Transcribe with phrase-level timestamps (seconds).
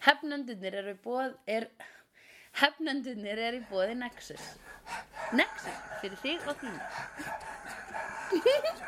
[0.00, 1.66] Hefnendunir eru bóð er
[2.60, 4.44] Hefnendunir eru í bóði Nexus.
[5.36, 6.78] Nexus fyrir þig og þín
[8.30, 8.80] Vitlaus,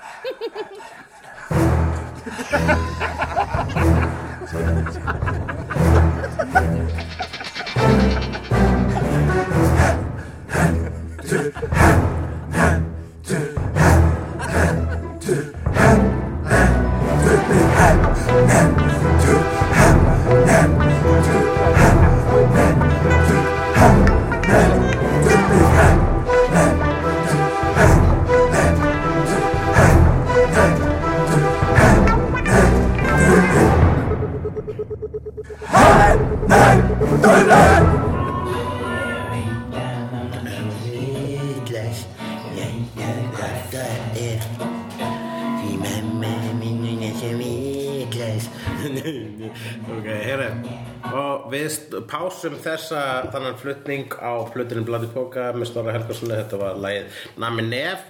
[52.42, 57.62] pásum þessa þannan flutning á flutinin Bladi Póka með Snorra Helgarssoni, þetta var lagið Nami
[57.68, 58.02] Nef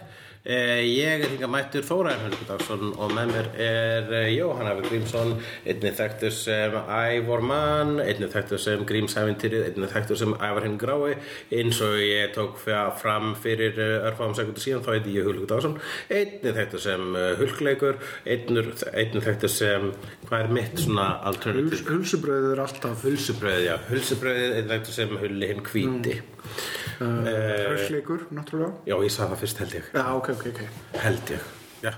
[0.43, 5.95] ég er hinga mættur Þóraðin Helgudagsson og með mér er eh, Jóhann Afi Grímsson einnig
[5.95, 11.15] þekktur sem Ævor Mann einnig þekktur sem Grímsævintýrið einnig þekktur sem Ævar hinn grái
[11.55, 15.79] eins og ég tók fram fyrir eh, örfáum sekundu síðan þá heiti ég Hulgur Dagsson
[16.11, 19.89] einnig þekktur sem eh, Hulkleikur einnig, einnig þekktur sem
[20.27, 25.53] hvað er mitt svona alternative Hulsubröður er alltaf Hulsubröðið, já, hulsubröðið er þetta sem hulli
[25.55, 25.63] hinn
[26.43, 27.29] hvíti uh,
[27.73, 28.73] Hrausleikur, náttúrulega.
[28.89, 29.85] Já, ég sagði það fyrst held ég.
[29.95, 30.61] Já, ok, ok, ok.
[31.03, 31.43] Held ég,
[31.85, 31.93] já.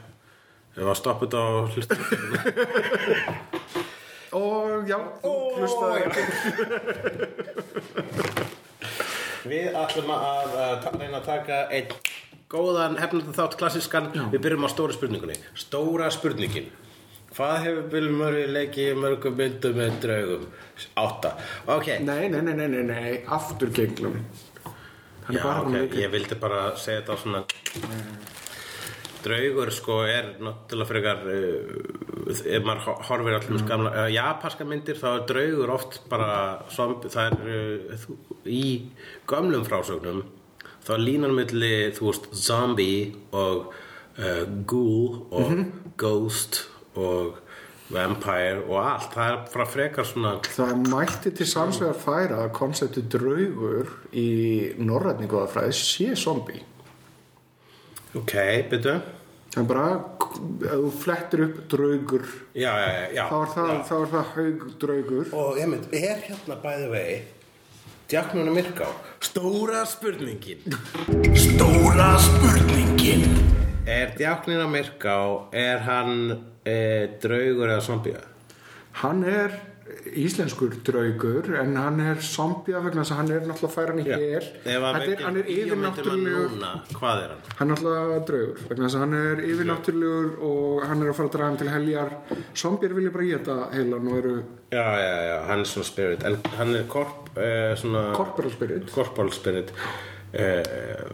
[0.74, 1.94] Við varum stoppið á hlustu
[4.34, 6.02] Og já, þú hlustaði
[9.44, 11.92] Við ætlum að uh, ta- reyna að taka einn
[12.54, 14.06] góðan hefnandi þátt klassískan.
[14.32, 15.36] Við byrjum á stóra spurningunni.
[15.58, 16.68] Stóra spurningin
[17.34, 20.44] Hvað hefur Bill Murray leikið í mörgum myndum með draugum?
[21.02, 21.32] Átta.
[21.74, 24.20] Ok, Nei, nei, nei, nei, nei, nei, aftur genglum
[25.24, 27.40] Hann já, bara ok, ég vildi bara segja þetta á svona
[29.24, 33.68] draugur sko er náttúrulega frekar uh, ef maður ho- horfir allir mm.
[33.70, 36.28] gamla uh, japanska myndir þá er draugur oft bara
[36.68, 37.38] það er
[37.94, 38.04] uh,
[38.44, 38.64] í
[39.30, 40.20] gömlum frásögnum
[40.84, 43.72] þá línan milli þú veist zombie og
[44.20, 45.64] uh, ghoul og
[46.04, 46.66] ghost
[46.96, 47.40] og
[47.94, 49.10] vampire og allt.
[49.14, 54.30] Það er frá frekar svona Það mætti til samsvegar færa að konsepti draugur í
[54.80, 56.62] norrætni góðafræði sé zombie.
[58.14, 58.34] Ok,
[58.70, 58.98] byrju.
[59.54, 59.88] Það er bara,
[60.66, 62.24] ef þú flettir upp draugur
[62.58, 63.24] já, já, já, já.
[63.30, 65.28] þá er það, er það haug draugur.
[65.38, 67.20] Og ég mynd, er hérna bæði vegi
[68.10, 68.88] Djáknuna Myrká
[69.24, 70.74] Stóra spurningin.
[71.38, 73.22] Stóra spurningin.
[73.86, 75.14] Er Djáknuna Myrká
[75.54, 76.76] Er hann e,
[77.22, 78.24] draugur eða zombía?
[79.02, 79.54] Hann er
[80.16, 84.46] íslenskur draugur en hann er zombia vegna þess að hann er náttúrulega færan í er,
[85.24, 86.54] hann er yfirnáttúrulegur
[86.94, 87.42] Hvað er hann?
[87.58, 91.30] Hann er alltaf draugur vegna þess að hann er yfirnáttúrulegur og hann er að fara
[91.30, 92.12] að draga hann til heljar.
[92.62, 94.34] Zombier vilja bara geta heilan og eru
[94.74, 96.24] Já, já, já, hann er svona spirit.
[96.26, 98.90] En hann er korp, e, svona corporal spirit.
[98.94, 99.74] Corporal spirit
[100.32, 100.48] e,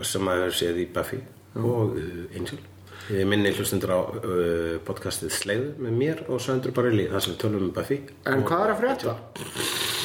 [0.06, 1.21] Sem maður séð í Buffy
[1.59, 2.61] Og uh, Angel
[3.10, 7.38] Ég minni hlustundur á uh, podcastið Sleigðu með mér og Söndur Barilli þar sem við
[7.43, 7.97] tölum um Buffy
[8.31, 9.15] En hvað er að frétta?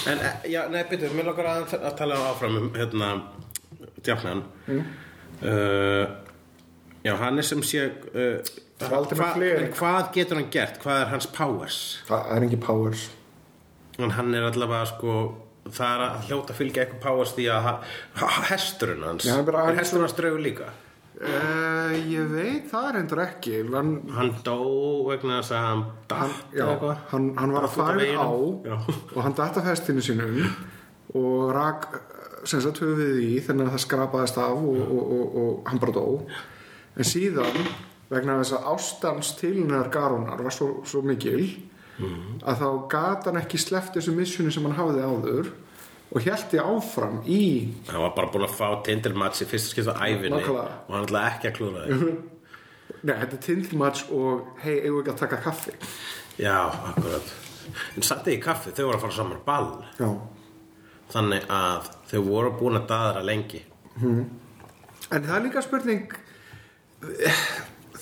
[0.10, 3.10] En, eh, já, nei, byrju, mér langar að, að tala áfram um, hérna,
[4.06, 4.42] djáknan.
[4.70, 6.06] Uh,
[7.06, 7.84] já, hann er sem sé,
[8.14, 8.56] uh,
[8.86, 9.02] hva,
[9.78, 10.80] hvað getur hann gert?
[10.82, 11.80] Hvað er hans powers?
[12.10, 13.06] Það er ekki powers
[14.02, 15.20] En hann er allavega, sko,
[15.70, 17.70] það er að hljóta fylgja eitthvað powers því að
[18.50, 20.72] hesturinn hans, Já, hann bara- hesturinn hans draugur líka?
[21.22, 24.58] Uh, Ég veit það er endur ekki hann, Hann dó
[25.08, 25.84] vegna þess að hann
[26.52, 26.98] eða eitthvað.
[27.14, 28.30] hann, hann var að fara á.
[28.66, 28.76] Já.
[29.16, 30.42] og hann datt af hestinu sínum
[31.16, 31.88] og rak
[32.46, 35.96] sem sagt höfuðið í þannig að það skrapaðist af og, og, og, og hann bara
[35.96, 36.06] dó
[36.96, 37.56] en síðan
[38.12, 41.40] vegna þess að ástans tilnæðar Garunar var svo, svo mikil
[42.46, 45.50] að þá gat hann ekki sleppt þessu missjoni sem hann hafði áður
[46.14, 47.40] og hjælti áfram í
[47.90, 50.78] Hann var bara búin að fá tindelmats í fyrsta skipta æfinni Nákvæmlega.
[50.88, 52.14] og hann ætlaði ekki að klúra því.
[53.06, 55.74] Nei, þetta er tindlmats og hei, eigum við ekki að taka kaffi?
[56.42, 56.56] Já,
[56.92, 57.34] akkurat.
[57.98, 59.72] En satt í kaffi, þau voru að fara saman ball.
[60.00, 60.10] Já,
[61.16, 63.60] Þannig að þau voru búin að daðra lengi.
[64.02, 64.30] En
[65.12, 66.16] það er líka spurning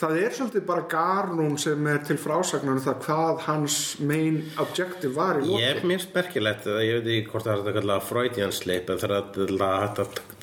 [0.04, 5.14] Það er svolítið bara Garnum sem er til frásagnar um það hvað hans main objective
[5.16, 7.96] var í Ég er mér sperkilegt að ég veit ekki hvort það er að kalla
[7.96, 9.16] það Freudian sleip en það er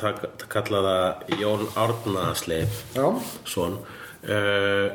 [0.09, 3.05] að kalla það Jón Árna sleip Já,
[3.53, 4.89] svon uh,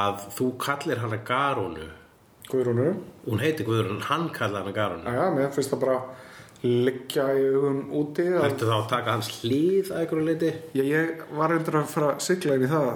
[0.00, 1.92] að þú kallir hana Garunu
[2.48, 2.90] Guðrúnu.
[3.28, 6.02] Hún heiti Guðrún, hann kallar hana Garun Já, mér finnst það bara
[6.64, 10.58] liggja í augum úti að, Ertu þá að taka hans hlýð að einhverju leiti?
[10.80, 12.94] ég, ég var reyndar að fara að sigla inn í það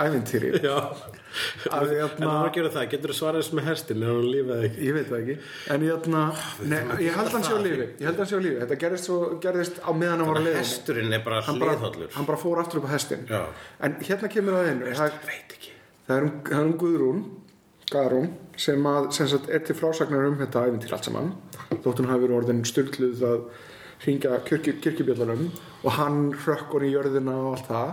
[0.00, 0.50] ævintýri.
[0.64, 4.26] Að En jæna, þú að gera það, getur þú svarað þess með hestin ef hann
[4.30, 4.84] lífið ekki?
[4.86, 5.34] Ég veit það ekki.
[5.74, 6.22] En jæna,
[6.70, 7.86] nei, ég held hann sé á lífi.
[7.98, 10.46] Ég held hann sé á lífi, þetta gerðist, svo, gerðist á meðan hann var að
[10.48, 12.12] leiðin Hesturinn er bara hann bara, hliðhollur.
[12.14, 13.40] hann bara fór aftur upp á hestin Já.
[13.88, 15.18] en hérna kemur það inn það,
[16.06, 17.20] það er um, það er um Guðrún
[17.90, 21.34] Garún sem, að, sem er til frásagnar um þetta ævintýr allt saman.
[21.82, 23.44] Þótt hún hafi verið orðin styrkluð að
[24.04, 25.48] hringja kirkju, kirkjubjöllunum
[25.82, 27.92] og hann hrökk hún í jörðina og allt það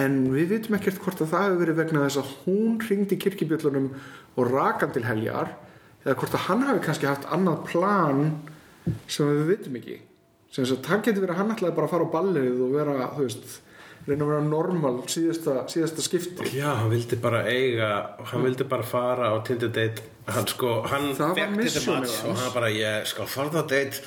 [0.00, 3.86] en við vitum ekkert hvort að það hefur verið vegna þess að hún hringdi kirkjubjöllunum
[4.36, 5.54] og rakan til heljar
[6.04, 8.26] eða hvort að hann hafi kannski haft annað plan
[9.10, 10.00] sem við vitum ekki.
[10.50, 12.76] Sem þess að það getur verið að hann ætlaði bara að fara á ballið og
[12.76, 13.56] vera, þú veist
[14.06, 16.50] reyna að vera normal síðasta, síðasta skipti.
[16.54, 17.88] Já, hann vildi bara eiga
[18.30, 20.04] hann vildi bara fara á Tinder date.
[20.30, 24.04] Hann sko, hann Tinder missionið match og hann bara, ég skal fara það date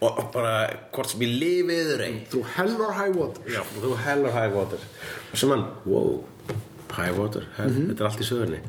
[0.00, 0.52] og bara,
[0.94, 3.42] hvort sem ég lifið er einn Through hell or high water.
[3.52, 4.78] Já, þú hell or high water.
[5.32, 6.24] Og sem hann, wow
[6.96, 7.88] high water, hell, Mhm.
[7.92, 8.60] þetta er allt í söðunni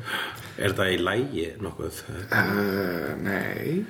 [0.62, 2.02] er það í lægi nokkuð?
[2.30, 3.84] Uh, Nei.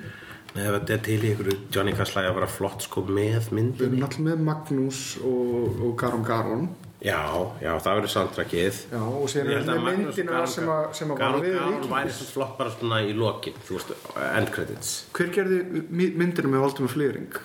[0.55, 3.87] Nei, þetta er til ykkur Johnny Cash lægi að vera flott sko með Við myndin
[3.87, 6.67] erum alltaf með Magnús og, og Garon Garon
[7.03, 7.19] Já,
[7.59, 11.35] já, það verður soundtrackið Já, og við að Magnús myndina sem að, sem að var
[11.43, 13.91] við Vikings væri svo flott bara svona í lokin þú veist,
[14.29, 15.59] end credits Hver gerði
[15.91, 17.35] my- myndina með Valdum Flýring?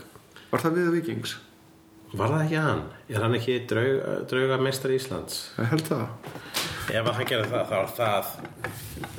[0.53, 1.35] Var það við Vikings?
[2.09, 2.85] Var það ekki hann?
[3.13, 3.99] Er hann ekki draug,
[4.31, 5.43] drauga meistar Íslands?
[5.59, 6.07] Ég held það
[6.89, 8.25] Ef hann gerir það, þá er það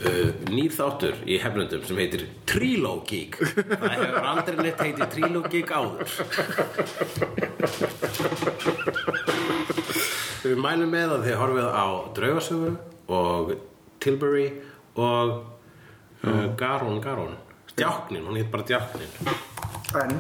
[0.09, 6.09] uh, nýr þáttur í hefnundum sem heitir Trilogík Það hefur aldrei neitt heitir Trilogík áður
[10.39, 12.69] Við mælum með að þið horfið á Draugasögu
[13.11, 13.49] og
[13.99, 14.45] Tilbury
[14.95, 15.33] og
[16.23, 17.33] uh, Garon Garon.
[17.75, 19.11] Djáknin, hún heit bara Djáknin
[19.99, 20.15] En.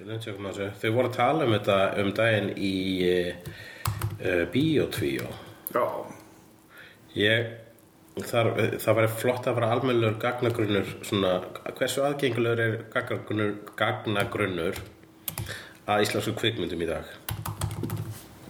[0.00, 2.72] Þau voru að tala um þetta um daginn í
[3.10, 3.52] uh,
[4.24, 5.28] uh, Bíotvíó
[7.18, 7.52] Ég,
[8.24, 11.36] þar, það væri flott að vera almennlegur gagnagrunnur svona,
[11.76, 14.84] hversu aðgengulegur er gagnagrunnur, gagnagrunnur
[15.90, 17.49] að íslensku kvikmyndum í dag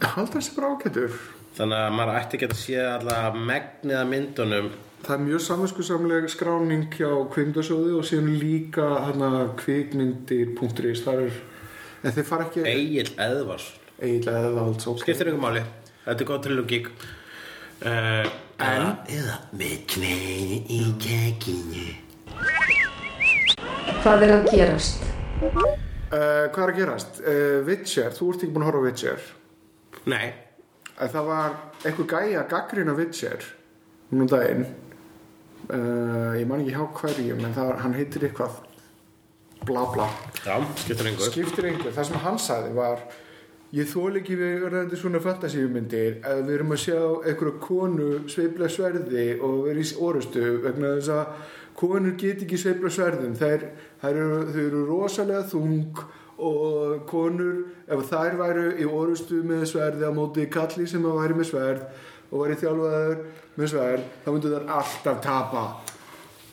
[0.00, 1.18] Það sé bara ágætur.
[1.56, 4.70] Þannig að maður ætti ekki að sé alla megniða myndunum.
[5.00, 9.30] Það er mjög samvinskusamleg skráning hjá kvikmyndasjóði og síðan líka hana
[9.60, 11.38] kvikmyndir.is það er,
[12.04, 13.70] en þeir fara ekki Egil Eðvars
[14.00, 15.00] eiginlega eða alls ok.
[15.00, 15.64] Skiptir ykkur máli,
[16.04, 18.28] þetta er góð trilogík uh,
[18.60, 21.86] En Eða með kveði í kekinu
[24.04, 25.04] Hvað er að gerast?
[25.40, 27.20] Uh, hvað er að gerast?
[27.24, 29.28] Uh, Witcher, þú ert ekki búin að horfa Witcher
[30.08, 30.32] Nei,
[31.00, 33.44] að það var einhver gæja að gaggrina Witcher
[34.10, 34.64] núna um daginn.
[35.70, 38.56] Uh, ég man ekki hjá hverjum en var- hann heitir eitthvað
[39.68, 40.06] bla bla.
[40.44, 43.02] Já, skiptir ykkur skiptir einhver, það sem hann sagði var
[43.76, 46.16] ég þól ekki við ræði svona fantasíumyndir.
[46.26, 51.12] Að við erum að sjá einhverju konu sveifla sverði og vera í orustu vegna þess
[51.14, 51.26] að
[51.76, 53.36] konur get ekki sveifla sverðum.
[53.38, 53.68] Þær,
[54.02, 56.02] þær eru, eru rosalega þung
[56.40, 57.56] og konur
[57.90, 61.82] ef þær væru í orustu með sverði á móti kalli sem að væri með sverð
[62.30, 63.18] og væri þjálfaður
[63.60, 65.64] með sverð þá myndu þær alltaf tapa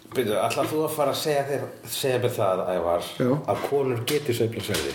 [0.08, 3.32] Byrju, ætlar þú að fara að segja, þér, segja mér það, Ævar, Já.
[3.52, 4.94] að konur geti sveiflasverði?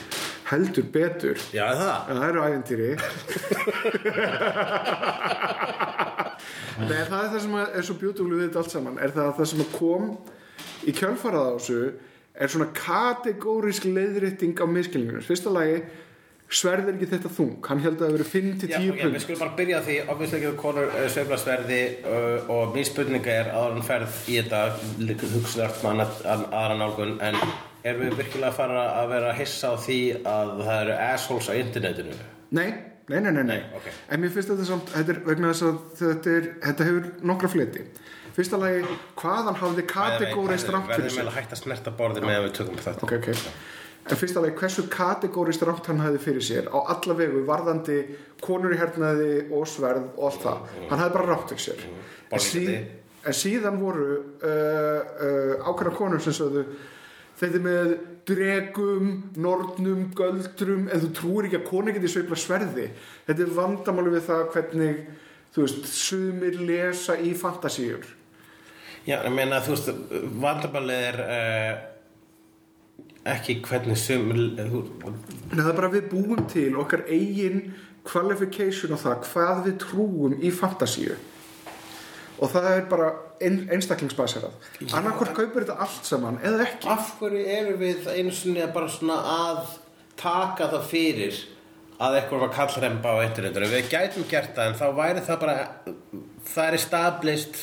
[0.53, 1.97] heldur betur Já, er það?
[2.09, 2.91] Það eru ævintýri
[6.83, 9.37] Nei, það er það sem er svo beautiful við þetta allt saman er það að
[9.39, 10.05] það sem kom
[10.89, 11.81] í kjölfarað á þessu
[12.35, 15.83] er svona kategórisk leiðrétting á miskilningunum fyrsta lagi
[16.53, 18.97] sverð er ekki þetta þung hann held að það veri 5 til Já, 10 ok,
[18.97, 22.85] við pund skulum bara byrja á því Obviously ekki konur uh, sveiflasverði uh, og mín
[22.89, 24.61] spurninga er áður en ferð í þetta
[25.93, 27.39] annað- an- aðra nálgun en
[27.85, 29.99] erum við virkilega að fara að vera að hissa á því
[30.29, 32.19] að það eru assholes á internetinu
[32.53, 32.69] Nei,
[33.09, 33.61] nei, nei, nei, nei.
[33.75, 33.87] ok.
[34.13, 37.49] En mér finnst þetta samt, þetta er vegna þess að þetta, er, þetta hefur nokkra
[37.49, 37.85] fleti.
[38.33, 38.83] Fyrsta lagi,
[39.21, 41.21] hvaðan hafði kategórist rámt fyrir Verðum sig?
[41.21, 43.51] vel að hætta að snerta borðið með að við tökum þetta Ok, ok.
[44.03, 47.99] En fyrsta lagi, hversu kategórist rámt hann hafði fyrir sér á alla vegu varðandi
[48.43, 50.73] konur í hernaði og sverð og allt það.
[50.89, 51.85] Hann hafði bara rámt fyrir sér.
[52.33, 52.81] En, sí, Borgindi.
[53.29, 56.67] en síðan voru uh, uh, ákveðna konur sem sögðu
[57.43, 57.93] er með
[58.29, 59.09] dregum,
[59.43, 62.85] nornum, göldrum en þú trúir ekki að konu geti sveifla sverði
[63.27, 65.01] þetta er vandamáli við það hvernig
[65.55, 68.07] þú veist, sumir lesa í fantasíur
[69.03, 69.89] Já, ég meina, þú veist,
[70.43, 71.73] vandaballið er uh,
[73.33, 77.73] ekki hvernig sum þú, en það er bara við búum til okkar eigin
[78.07, 81.19] qualification á það hvað við trúum í fantasíu.
[82.43, 83.09] Og það er bara
[83.43, 84.55] ein, einstaklingsbaserað
[84.99, 86.91] annarkvort kaupir þetta allt saman eða ekki.
[86.91, 89.77] Af hverju eru við einu sinni bara svona að
[90.19, 91.43] taka það fyrir
[92.03, 93.71] að eitthvað var kallremba á internetinu?
[93.71, 95.57] Við gætum gert það en þá væri það bara
[96.51, 97.63] það er established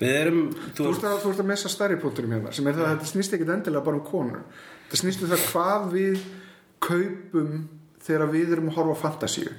[0.00, 0.40] við erum
[0.74, 3.52] Þú ert, að, að messa stærri punkturum hérna sem er það að þetta snýst ekkit
[3.54, 4.42] endilega bara um konur.
[4.86, 6.24] Þetta snýst um það hvað við
[6.84, 7.52] kaupum
[8.04, 9.54] þegar við erum að horfa fantasíu.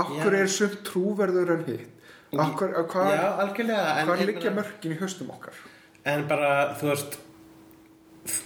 [0.00, 0.38] Akkur Já.
[0.40, 1.90] er sumt trúverður en hitt?
[2.32, 3.10] Akkur, hvað,
[3.52, 5.58] hvað liggja mörkin í höstum okkar?
[6.08, 7.18] En bara, þú veist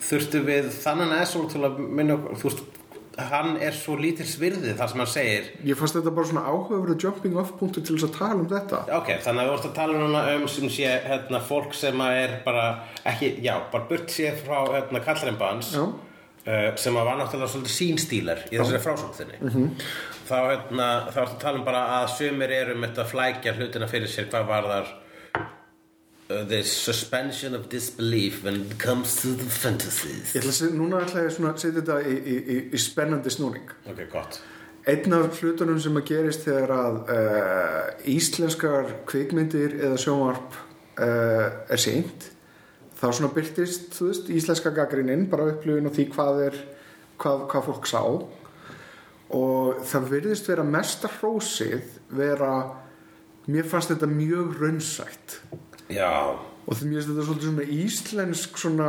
[0.09, 2.65] þurftu við þannan esól til að minna okkur, þú veist
[3.17, 6.97] hann er svo lítils virði þar sem hann segir Ég fannst þetta bara svona áhugaverðu
[7.01, 8.81] jumping off punktu til þess að tala um þetta.
[8.99, 12.19] Ok, þannig að við vorst að tala núna um sem sé hérna, fólk sem að
[12.25, 12.67] er bara
[13.09, 18.45] ekki, já, bara burt séð frá hérna, kallrembans uh, sem að var náttúrulega svolítið sínstílar
[18.51, 19.89] í þessari frásókþinni mm -hmm.
[20.29, 23.89] þá, hérna, þá vorst að tala um bara að sumir eru um þetta flækja hlutina
[23.89, 24.95] fyrir sér hvað var þar
[26.31, 30.35] uh, the suspension of disbelief when it comes to the fantasies.
[30.35, 32.37] Ætla að núna ætla ég að setja þetta í, í,
[32.75, 33.73] í, spennandi snúning.
[33.91, 34.41] Ok, gott.
[34.87, 40.55] Einn af hlutunum sem að gerist þegar að uh, íslenskar kvikmyndir eða sjónvarp
[41.03, 42.31] uh, er seint
[42.97, 46.59] þá svona byrtist, þú veist, íslenska gaggrinnin bara upplifun á því hvað er
[47.21, 48.03] hvað, hvað fólk sá.
[49.37, 52.53] Og það virðist vera mesta hrósið vera
[53.51, 55.41] mér fannst þetta mjög raunsætt
[55.93, 56.13] Já,
[56.67, 58.89] og því mér finnst þetta svolítið svona íslensk svona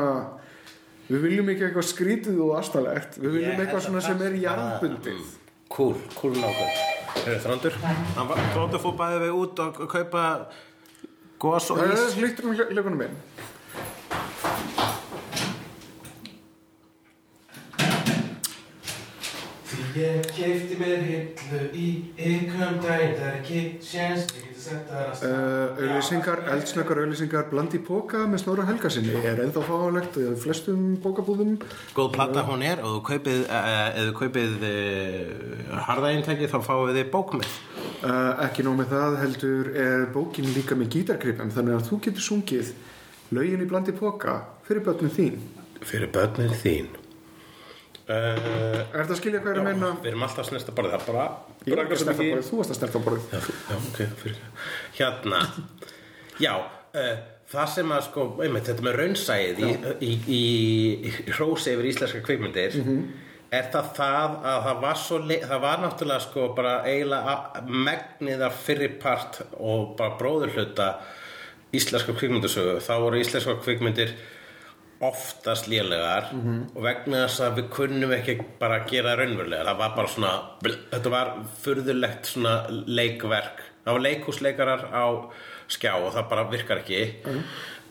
[1.07, 5.21] við viljum ekki eitthvað skrítið og astalegt við viljum eitthvað svona sem það- er jarðbundið.
[5.69, 6.95] Cool, cool nákvæm
[7.43, 7.75] þrándur?
[8.15, 10.23] Þrándur fór bæði við út og kaupa
[11.39, 12.01] gos og það ís.
[12.01, 13.17] er hlýttur um leikunum minn
[19.97, 21.85] ég keipti mér hillu í
[22.15, 27.47] ykkum daginn, það er ekki sjens, ég geti sagt það að uh, auðlýsingar, eldsnökkar auðlýsingar
[27.51, 31.55] blandi póka með snóra helgasinni er ennþá fáalegt í flestum bókabúðum
[31.97, 37.09] Góð plata hún er og kaupið, uh, ef þú kaupið uh, harðaintæki þá fáið þið
[37.15, 37.57] bók með.
[37.97, 42.27] Uh, ekki nóg með það heldur er bókin líka með gítargripum þannig að þú getur
[42.27, 42.71] sungið
[43.33, 45.41] lögin í blandi póka fyrir börnum þín.
[45.81, 46.95] Fyrir börnir þín
[48.07, 49.91] uh, er þetta að skilja hvað er að meina?
[50.03, 50.93] Við erum alltaf snesta borðið.
[50.95, 51.25] Það er bara
[51.67, 53.29] ég braggast að snerta borðið, þú varst að snerta borðið.
[53.31, 53.39] Já,
[53.71, 54.41] já, ok, fyrir.
[54.97, 55.41] Hérna.
[56.43, 56.53] Já,
[57.01, 57.13] uh,
[57.53, 59.71] það sem að sko einmitt, þetta með raunsæið í,
[60.07, 60.41] í, í,
[61.07, 62.75] í hrósi yfir íslenska kvikmyndir
[63.57, 68.41] er það það að það var svo það var náttúrulega sko bara eiginlega a- megnið
[68.43, 70.89] af fyrri part og bara bróðurhluta
[71.75, 72.81] íslenska kvikmyndasögu.
[72.83, 74.11] Þá voru íslenska kvikmyndir
[75.05, 79.63] oftast lélegar og vegna þess að við kunnum ekki bara að gera raunverulega.
[79.67, 80.31] Það var bara svona
[80.91, 83.61] þetta var furðulegt svona leikverk.
[83.85, 85.05] Það var leikhúsleikarar á
[85.69, 87.03] skjá og það bara virkar ekki.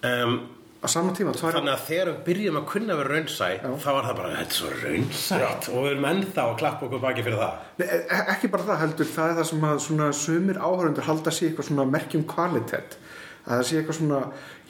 [0.02, 0.34] Um,
[0.82, 4.18] á sama tíma, þannig að þegar við byrjum að kunna vera raunsæ þá var það
[4.18, 5.70] bara, þetta er svo raunsætt.
[5.72, 7.56] Og við erum ennþá að klappa okkur baki fyrir það.
[7.80, 11.08] Nei, e- e- ekki bara það heldur, það er það sem að svona sumir áhörundur
[11.08, 12.98] halda sig eitthvað svona merkjum kvalitet.
[13.46, 14.20] Að það sé eitthvað svona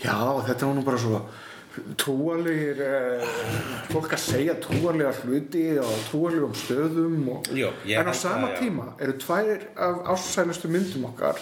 [0.05, 0.17] já,
[0.47, 1.21] þetta var nú bara svo
[2.01, 3.27] trúalegir eh,
[3.93, 8.87] fólk að segja trúalega hluti og trúalegum stöðum og, Jú, en á sama það, tíma
[9.01, 11.41] eru tvær af ástsælustu myndum okkar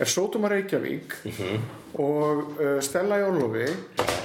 [0.00, 1.60] er Sótuma Reykjavík Mhm.
[2.00, 3.66] og uh, Stella í Ólofi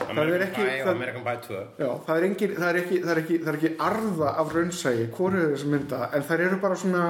[0.05, 3.11] það er ekki það, American Pie 2 Já, það er, engin, það, er ekki, það,
[3.15, 6.59] er ekki, það er ekki arða af raunsægi hvort er þessi mynda en þær eru
[6.61, 7.05] bara svona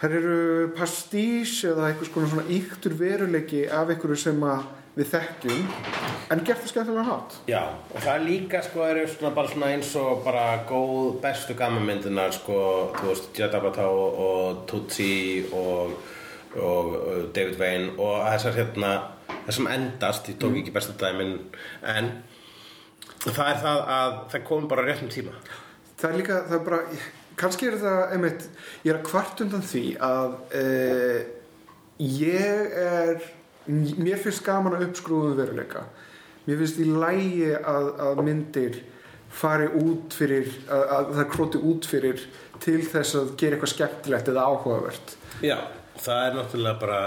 [0.00, 0.36] þær eru
[0.76, 4.68] pastís eða eitthvað svona íktur veruleiki af einhverju sem að
[5.00, 5.60] við þekkjum
[6.30, 9.70] en gert það skemmtilega hát Já, og það er líka sko eru svona bara svona
[9.74, 12.58] eins og bara góð bestu gammamyndunar sko,
[12.98, 15.96] þú veist, Judd Apatow og Tootsie og,
[16.60, 16.92] og
[17.36, 18.92] David Wayne og þessar hérna
[19.46, 21.38] þessum endast, ég tók ekki bestu dæmin
[21.86, 22.12] en
[23.24, 25.34] það er það að það kom bara réttum tíma.
[26.00, 27.00] Það er líka, það er bara
[27.40, 28.46] kannski er það, einmitt,
[28.84, 30.64] ég er að kvart undan því að e,
[32.20, 33.28] ég er
[33.70, 35.84] mér finnst gaman að uppskrúðu veruleika.
[36.46, 38.80] Mér finnst í lægi að, að myndir
[39.30, 42.24] fari út fyrir að, að það króti út fyrir
[42.60, 45.14] til þess að gera eitthvað skemmtilegt eða áhugavert.
[45.44, 45.56] Já,
[46.00, 47.02] það er náttúrulega bara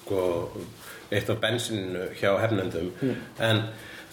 [0.00, 0.24] sko
[1.08, 2.90] eitt af bensininu hjá hefnendum
[3.40, 3.62] en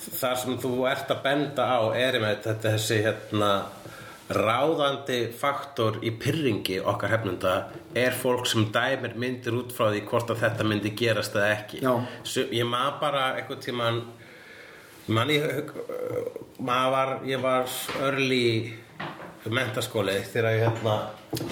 [0.06, 3.50] það sem þú ert að benda á er með þetta þessi hérna
[4.30, 7.56] ráðandi faktor í pyrringi okkar hefnenda
[7.94, 11.82] er fólk sem dæmir myndir út frá því hvort að þetta myndi gerast eða ekki.
[11.86, 11.94] Já.
[12.26, 14.00] Svo, ég maður bara einhvern tímann
[15.14, 15.70] mann ég
[16.58, 17.70] maður var, ég var
[18.02, 18.74] early
[19.46, 20.96] mentaskóli þegar ég hérna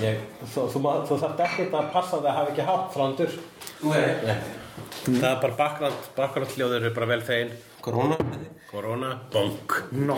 [0.02, 3.38] ég, þú, þú, þú, þú þarft ekkert að passa það að hafa ekki hátt frándur.
[5.04, 7.54] Það er bara bakgrant, bakgrant hljóður er bara vel þegin.
[7.84, 8.18] Korona.
[8.72, 10.16] Corona, bonk Nó,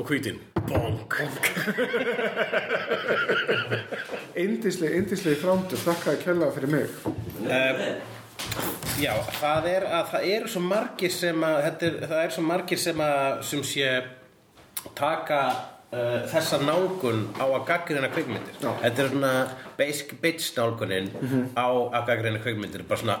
[0.00, 1.18] Og hvítin, bonk
[4.42, 6.88] indislega, indislega frándur, þakkaði kærlega fyrir mig.
[9.00, 12.44] Já, það er að það eru svo margir sem að þetta er, það eru svo
[12.46, 13.90] margir sem að sem sé
[14.98, 18.56] taka uh, þessa nálgun á að gaggrina kvikmyndir.
[18.60, 18.70] Já.
[18.84, 19.34] þetta er svona
[19.78, 21.12] basic bitch nálgunin
[21.56, 22.86] á að gaggrina kvikmyndir.
[22.88, 23.18] Bara svona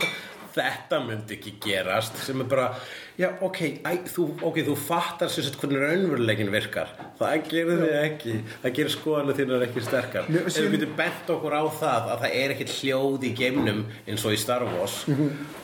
[0.56, 2.18] þetta myndi ekki gerast.
[2.24, 2.70] Sem er bara,
[3.16, 8.34] já ok, æ, þú, okay, þú fattar sagt hvernig raunveruleikin virkar það gerir þið ekki
[8.64, 12.10] það gerir skoðanir þínar ekki sterkar Nei, ef síðan- við getum bent okkur á það
[12.12, 14.98] að það er ekkert hljóð í geimnum eins og í Star Wars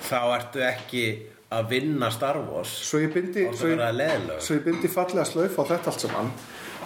[0.09, 1.05] þá ertu ekki
[1.53, 5.63] að vinna Star Wars Svo ég það svo ég, svo ég bindi fallega slöf á
[5.69, 6.31] þetta allt saman.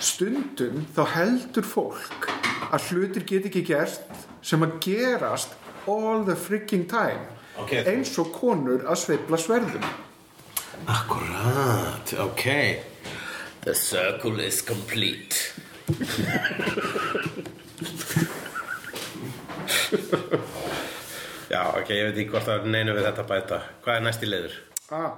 [0.03, 2.27] Stundum þá heldur fólk
[2.75, 5.55] að hlutir get ekki gerst sem að gerast
[5.87, 7.23] all the freaking time.
[7.63, 7.73] Ok.
[7.87, 9.87] Eins og konur að sveifla sverðum.
[10.87, 12.45] Akkurat, ok
[13.65, 15.35] The circle is complete
[21.51, 24.29] Já, ok, ég veit ekki hvort það er neinu við þetta bæta Hvað er næsti
[24.31, 24.55] liður?
[24.95, 25.13] Ah,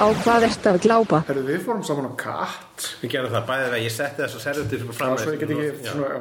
[0.00, 1.18] Á hvað ertu að glápa?
[1.28, 2.86] herru, við fórum saman á katt.
[3.02, 5.90] Við gerum það bæðið að ég setti þessu servutir Já, fram svo ég get ekki
[5.90, 6.20] svona, já.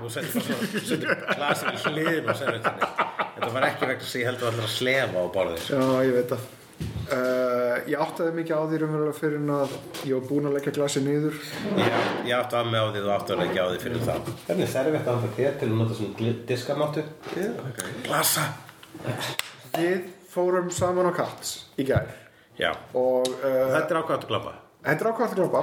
[0.00, 0.96] Þú setti bara svona, setti
[1.34, 2.90] glasir í hliðin og servutinni
[3.34, 6.32] Þetta var ekki vegna að ég heldur allir að slefa á borðið Já, ég veit
[6.32, 6.42] það.
[7.84, 9.76] Ég áttaði mikið á því raunverulega fyrir en að
[10.08, 11.38] ég var búin að leggja glasið niður.
[11.78, 14.32] Ég, ég átti að með á því þú átti að leggja á því fyrir það
[14.48, 17.06] Hvernig servitt að það þér til að nota svona diskamáttu?
[18.08, 18.44] Glasa.
[19.74, 22.12] Við fórum saman á katt í gær.
[22.54, 24.52] Já, og uh, þetta er ákvæmt að glapa
[24.84, 25.62] Þetta er ákvæmt að glópa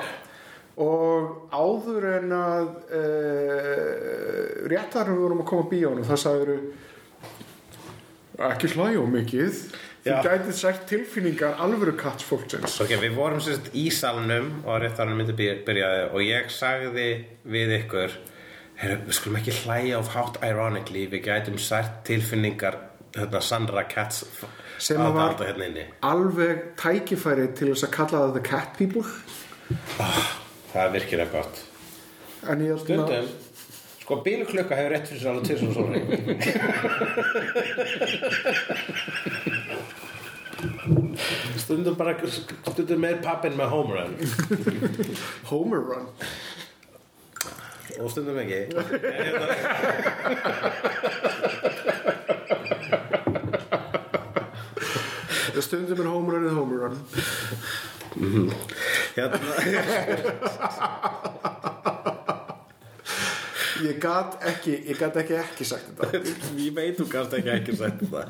[0.82, 6.52] og áður en að uh, réttar við vorum að koma á bíónu það sagður
[8.50, 9.62] ekki hlæja of mikið
[10.06, 15.36] þú gætið sært tilfinningar alvöru kattsfólksins Ok, við vorum sérst í salnum og réttarinn myndi
[15.38, 17.08] by- byrjaði og ég sagði
[17.46, 18.12] við ykkur
[18.82, 22.76] Heru, við skulum ekki hlæja of hátt ironically við gætum sært tilfinningar
[23.14, 24.24] hérna Sandra Katz
[24.82, 29.04] Sem að var- hérna alveg tækifæri til þess að kalla það the cat people.
[30.72, 31.56] Það er virkilega gott.
[32.50, 33.30] En ég held að
[34.02, 35.94] Sko, bíluklukka hefur rétt fyrir sér alveg til svona svona
[41.58, 42.16] Stundum bara
[42.72, 44.16] Stundum meir pappin með home run.
[45.52, 46.08] Homer Run.
[48.00, 48.62] Og stundum ekki.
[55.62, 56.98] Stundum er Homer Run eða Homer Run.
[59.16, 59.52] Hérna.
[63.82, 66.06] Ég gat ekki ekki ekki sagt þetta.
[66.60, 68.28] Ég veit þú kannst ekki ekki sagt það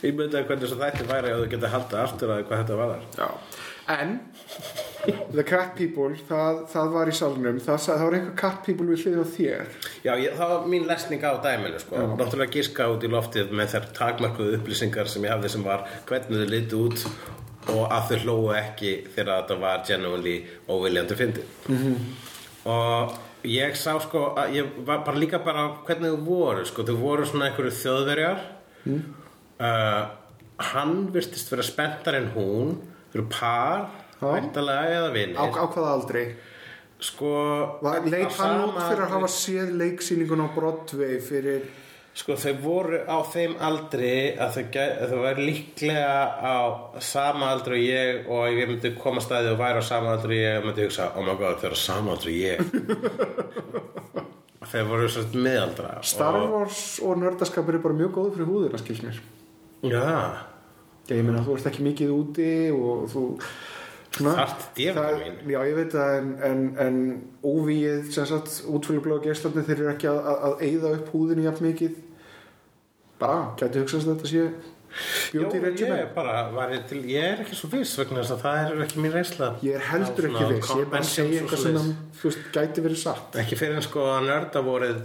[0.00, 3.02] Ég myndi að hvernig þætti væri að þú geta haldið aftur að hvað þetta var
[3.18, 3.26] Já.
[3.90, 4.14] en
[5.34, 7.58] the cat people það, það var í salnum.
[7.64, 9.74] Það, það var einhver cat people við hlið á þér.
[10.06, 12.06] Já, ég, það var mín lesning á dæminu sko.
[12.14, 16.44] Náttúrulega giska út í loftið með þær takmarkuðu upplýsingar sem ég hafði sem var hvernig
[16.44, 17.06] þau litu út
[17.68, 20.36] og að þau hlóu ekki þegar þetta var genuinely
[20.70, 21.44] óviljandi fyndi
[22.70, 26.96] og ég sá sko að ég var bara líka bara hvernig þau voru sko, þau
[27.00, 28.42] voru svona einhverju þjóðverjar
[29.60, 30.02] uh,
[30.72, 32.78] hann virtist vera spenntar en hún.
[33.14, 34.26] Eru par, Já.
[34.36, 35.36] væntalega eða á, vinir.
[35.36, 36.24] Á hvaða aldrei
[37.00, 37.30] sko
[37.80, 41.64] Var, á leit hann út fyrir að hafa séð leiksýningun á Broadway fyrir
[42.20, 44.64] Sko þau voru á þeim aldri að þau,
[45.12, 46.58] þau væri líklega á
[47.06, 50.40] sama aldri og ég og ef ég myndi koma staði og væri á sama aldri
[50.42, 52.58] og ég myndi hugsa, oh my god þau eru á sama aldri og ég.
[54.70, 58.82] Þau voru svona miðaldra Star og, Wars og nördaskapur er bara mjög góð fyrir húðina
[58.82, 59.22] skils mér
[59.82, 60.46] Já,
[61.08, 63.22] Já, ég meina þú ert ekki mikið úti og þú
[64.10, 64.36] D-vitamin.
[64.94, 66.98] það- Já, ég veit það en, en, en
[67.46, 71.64] óvíið sem sagt útfylgblóða geislandi þeir eru ekki að, að, að eyða upp húðinu jafn
[71.70, 71.96] mikið.
[73.20, 74.44] Bara, gæti hugsast að þetta sé
[75.30, 78.32] beauty Jó, regimen ég bara var ég til, ég er ekki svo viss vegna þess
[78.34, 79.50] að það er ekki mín reynsla.
[79.62, 81.90] Ég er heldur ekki viss, ég er bara að segja eitthvað sem að,
[82.20, 83.38] þú veist, gæti verið satt.
[83.44, 84.98] Ekki fyrir en sko að nördavórið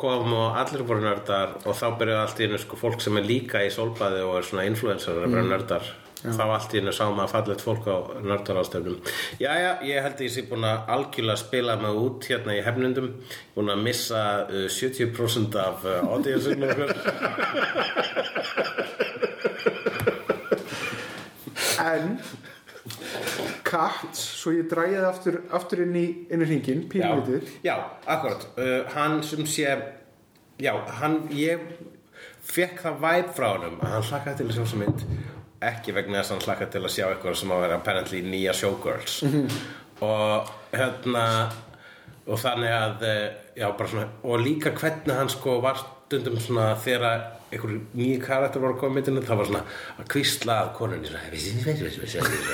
[0.00, 3.28] kom og allir voru nördar og þá byrjuði allt í einu sko fólk sem er
[3.28, 6.92] líka í sólbaði og er svona influencer og er bara nördar þá allt í einu
[6.92, 8.98] sá maður fallegt fólk á nördarástöfnum
[9.40, 13.08] Jæja, ég held að ég sé búin að algjörlega spila mig út hérna í hefnundum
[13.56, 16.90] búin að missa uh, 70% af uh, audienceinu okkur
[21.80, 22.20] En
[23.70, 27.74] Katt, svo ég dræði aftur, aftur inn í, inn í hringin, Já, pínlítið já,
[28.10, 29.76] akkurat uh, Hann sem sé
[30.60, 31.62] Já, hann, ég
[32.50, 35.04] fekk það væp frá honum að hann hlakkaði til að sjá þessa mynd
[35.70, 38.54] ekki vegna þess að hann hlakkaði til að sjá eitthvað sem að vera apparently nýja
[38.56, 39.18] showgirls
[40.04, 41.24] og hérna
[42.30, 43.26] og þannig að eh,
[43.60, 48.62] já, bara svona, og líka hvernig hann sko var stundum svona þegar einhver nýju karakter
[48.62, 49.62] var að koma í myndinu það var svona
[49.98, 52.44] að kvísla að konunni svona, "Veistu, veistu, veistu, veistu,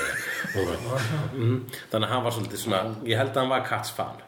[0.53, 1.59] veistu, veistu." Og bara, mm.
[1.91, 4.23] þannig að hann var svolítið svona ég held að hann var Cats fan.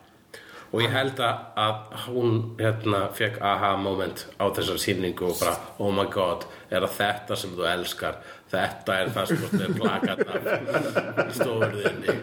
[0.70, 5.56] Og ég held að, að hún hérna fekk aha moment á þessar sýningu og bara
[5.82, 8.20] oh my god, er það þetta sem þú elskar?
[8.50, 12.16] Þetta er það sem þú er plakat af stofurðinni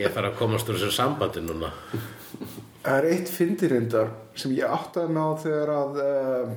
[0.00, 1.72] ég þarf að komast úr þessu sambandi núna.
[2.86, 6.56] Það er eitt fyndirindar sem ég átti að ná þegar að uh,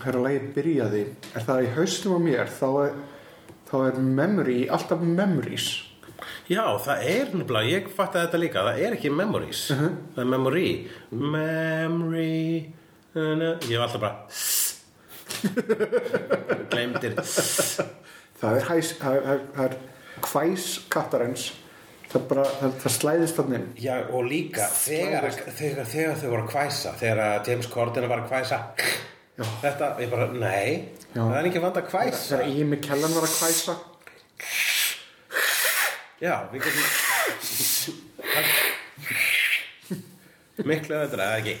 [0.00, 1.02] þegar að lagið byrjaði.
[1.32, 2.50] Er það í haustum á mér?
[2.50, 2.96] Þá er,
[3.74, 5.68] þá er memory alltaf memories.
[6.46, 10.68] Já, það er nefnilega, ég fatt þetta líka það er ekki memories, það er memory.
[11.10, 12.36] Memory
[13.14, 14.16] ég var alltaf bara
[16.72, 19.28] glemdir það er, hæs, það
[19.66, 19.76] er,
[20.24, 21.50] hvæs kattarins.
[22.14, 23.62] Það, bara, það, það slæðist þannig.
[23.82, 28.28] Já, og líka þegar, þegar, þegar þau voru að kvæsa þegar James Corden var að
[29.34, 30.68] kvæsa þetta, ég bara, nei.
[31.14, 31.22] Já.
[31.22, 33.74] það er ekki vand að kvæsa þegar Ian McKellen var að hvæsa.
[36.22, 36.86] Já, við getum
[40.70, 41.56] miklu öðra, eða ekki.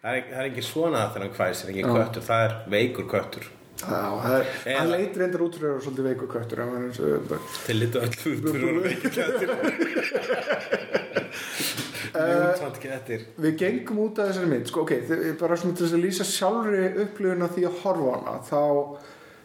[0.00, 3.44] Það er, það er ekki svona þegar hann kvæsir ekki köttur, það er veikur köttur.
[3.80, 6.82] Já, það er, hann leit reyndar út fyrir að vera svolítið veikur köttur en hann
[6.82, 7.04] er eins og
[8.02, 8.10] að
[8.90, 9.48] veikir köttur
[12.80, 14.66] Kettir við gengum út af þessari mynd.
[14.70, 18.16] Sko, ok, þið, bara svona til þess að lýsa sjálfri upplifun af því að horfa
[18.18, 18.60] hana þá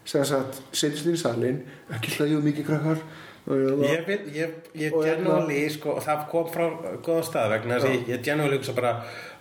[0.06, 1.62] setjast inn í salin
[1.96, 3.06] ekki hlægjuð mikið krakkar.
[3.46, 6.66] Ég, ég, ég hérna- genuinely sko, og það kom frá
[7.06, 8.94] góða stað vegna þess að ég, genuinely hugsa bara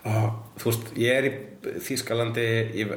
[0.05, 0.13] ó,
[0.61, 2.45] þú veist, ég er í Þýskalandi
[2.77, 2.91] ég,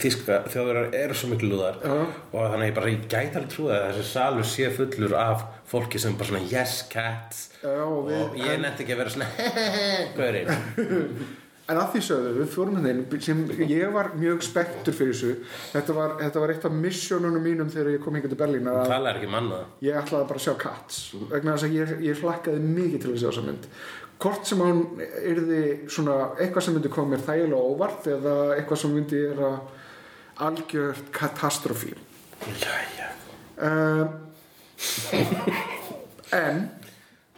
[0.00, 1.78] Þýska þjóðurar eru svo miklu lúðar.
[1.86, 5.46] Og þannig að ég bara, ég gæti alveg trúið að þessi salur sé fullur af
[5.70, 7.48] fólki sem bara svona yes cats.
[7.62, 9.32] Og og ég nefndi ekki að vera svona
[10.18, 11.26] gaurinn.
[11.66, 15.32] En að því sögðu, við fórum hérna sem ég var mjög spektur fyrir þessu.
[15.72, 19.24] Þetta var, þetta var eitt af missjónunum mínum þegar ég kom hingað til Berlín að
[19.32, 21.00] manna ég ætlaði bara að sjá Cats
[21.32, 23.66] vegna þess að ég, ég hlakkaði mikið til að sjá þessa mynd
[24.22, 24.80] hvort sem hann
[25.92, 29.58] svona eitthvað sem myndi koma mér þægilega óvart eða eitthvað sem myndi er að
[30.46, 31.92] algjört katastrófi.
[32.60, 33.10] Jæja.
[33.56, 34.04] Uh,
[36.36, 36.66] en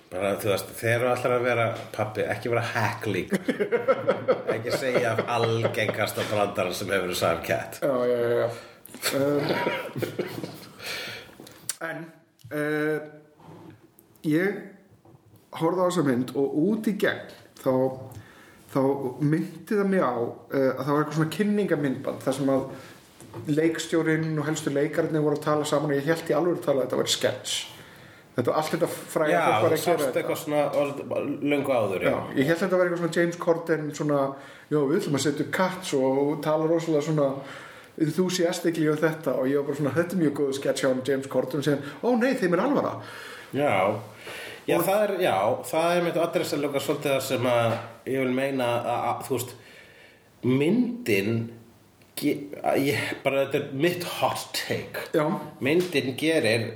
[0.09, 3.39] bara þú veist, þeir eru alltaf að vera pappi, ekki vera hack líka.
[4.55, 7.79] Ekki segja af algengasta brandara sem hefur sagði cat.
[7.83, 8.49] Já, já, já, já.
[9.15, 9.43] Um,
[11.79, 12.13] En
[12.51, 12.99] uh,
[14.27, 14.57] Ég
[15.57, 17.33] horfði á þessa mynd og út í gegn
[17.63, 17.73] þá,
[18.75, 18.81] þá
[19.23, 22.69] myndi það mig á uh, að það var eitthvað svona kynningamyndband þar sem að
[23.49, 26.83] leikstjórinn og helstu leikarnir voru að tala saman og ég held í alveg að tala
[26.83, 27.59] að þetta var sketch.
[28.39, 30.61] Þetta var allt þetta fræga Já, fólk var þú að gera sást eitthvað svona
[31.53, 34.19] löngu áður Já, ég held að þetta var eitthvað svona James Corden svona,
[34.71, 37.27] já við ætlum að setja upp Cats og tala rosalega svona
[37.99, 39.35] enthusiastically um þetta.
[39.41, 41.63] Og ég var bara svona, þetta er mjög góð sketch á James Corden.
[41.63, 42.95] Og segja, ó nei, þeim er alvara.
[43.57, 43.75] Já,
[44.69, 45.37] já það er, já,
[45.71, 47.77] það er með adressa lukka svolítið það sem að
[48.13, 49.55] ég vil meina að, að þú veist,
[50.45, 51.33] myndin,
[52.25, 55.09] ég, bara þetta er mitt hot take.
[55.17, 55.25] Já,
[55.65, 56.69] Myndin gerir,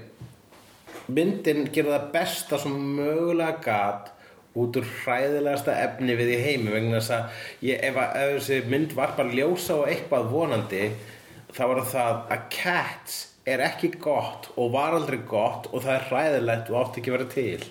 [1.12, 4.12] myndin gerir það besta sem mögulega gat
[4.59, 8.72] út úr hræðilegasta efni við í heimi vegna þess að ég, ef, að, ef þessi
[8.72, 10.83] mynd var bara ljósa og eitthvað vonandi
[11.52, 16.09] þá var það að Cats er ekki gott og var aldrei gott og það er
[16.11, 17.66] hræðilegt og átti ekki að vera til.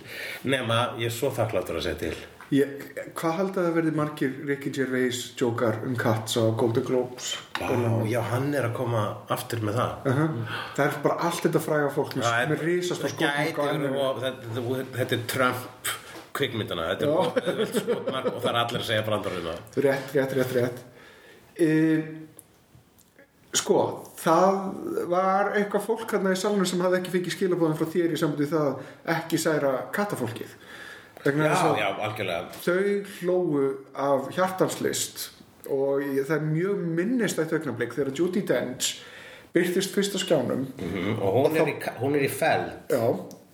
[0.52, 2.16] Nema ég er svo þakkláttur að segja til.
[2.52, 2.72] Ég,
[3.16, 7.30] hvað haldið að það verði margir Ricky Gervais jókar um Cats á Golden Globes?
[7.62, 7.70] Já,
[8.12, 10.10] já, hann er að koma aftur með það.
[10.12, 10.26] Uh
[10.76, 14.20] Það er bara allt þetta fræga fólk með, er- með risast og of-
[14.98, 15.94] þetta, er Trump
[16.36, 19.56] kvikmyndana er og það er allir að segja brandaruna
[19.86, 20.84] Rétt, rétt, rétt, rétt.
[21.56, 21.72] E,
[23.52, 23.78] Sko,
[24.22, 24.60] það
[25.12, 28.54] var eitthvað fólk hérna í salunum sem hafði ekki fengið skilabóðum frá þér í við
[28.54, 30.54] það að ekki særa katafólkið
[31.22, 32.48] Vegna Já, já, algjörlega.
[32.66, 32.86] Þau
[33.20, 35.28] hlóu af hjartanslist
[35.70, 39.04] og það er mjög minnistætt augnablik þegar Judy Dench
[39.54, 40.66] byrtist fyrst á skjánum.
[40.80, 43.04] Mhm, og hún er, í, hún er í feld Já,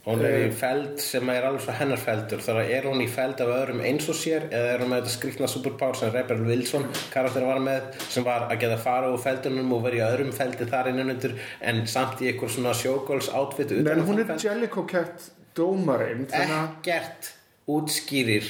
[0.08, 3.42] hún er í feld sem er alveg svo hennar feldur þar er hún í feld
[3.44, 6.88] af öðrum eins og sér eða er hún með þetta skrýtna superpower sem Rebel Wilson
[7.14, 10.70] karakter var með sem var að geta fara úr feldunum og vera í öðrum feldi
[10.70, 14.32] þar innan undir en samt í einhver svona showgirls outfit um hún er.
[14.40, 17.34] Jellicoe Cat dómarinn að ekkert
[17.68, 18.48] útskýrir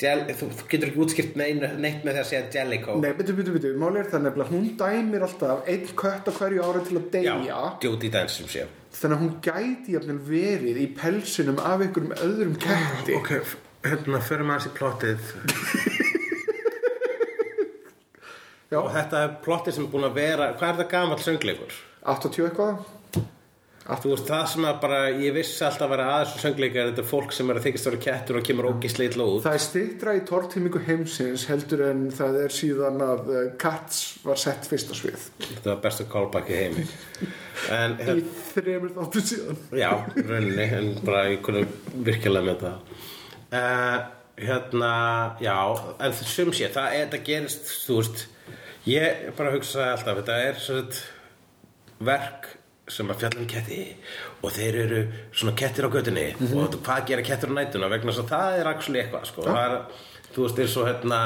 [0.00, 2.96] þú, þú getur ekki útskipt nein, neitt með því að segja Jellicoe.
[3.02, 6.64] Nei, byrju, byrju, byrju, máli er það nefnilega hún dæmir alltaf einn kött á hverju
[6.64, 7.60] ára til að deyja.
[8.14, 8.66] Dench sem sé.
[8.94, 13.16] Þannig að hún gæti jafnvel verið í pelsinum af einhverjum öðrum ketti.
[13.18, 13.32] Ok,
[13.86, 15.32] hérna fyrir maður sér plottið.
[18.74, 18.80] Já.
[18.80, 21.74] Og þetta er plottið sem er búin að vera Hvað er það gamall söngleikur?
[22.10, 22.80] 80 eitthvað
[23.84, 27.08] veist, það sem að bara, ég vissi alltaf að vera aðeins og söngleikar, þetta er
[27.10, 29.44] fólk sem er að þykist að vera kettur og kemur ógislega illa út.
[29.44, 34.40] Það er styrtra í tortímingu heimsins heldur en það er síðan að uh, Cats var
[34.40, 36.86] sett fyrst á svið Þetta var bestu callback í heimi.
[37.76, 41.66] En, í þremur þáttur síðan já, rauninni, en bara ég kunni
[42.08, 42.98] virkilega með það.
[43.54, 43.98] Uh,
[44.40, 44.94] hérna,
[45.44, 45.58] já,
[46.00, 48.26] en sem sé, það er, þetta gerist, þú veist,
[48.88, 51.02] ég bara hugsaði alltaf, þetta er svona
[52.04, 52.54] verk
[52.88, 53.80] sem að fjalla um ketti
[54.42, 55.00] og þeir eru
[55.32, 58.70] svona kettir á götunni og hvað gera kettir á nætuna vegna þess að það er
[58.70, 59.42] actually eitthvað sko.
[59.48, 59.76] það er,
[60.34, 61.20] þú veist eins og hérna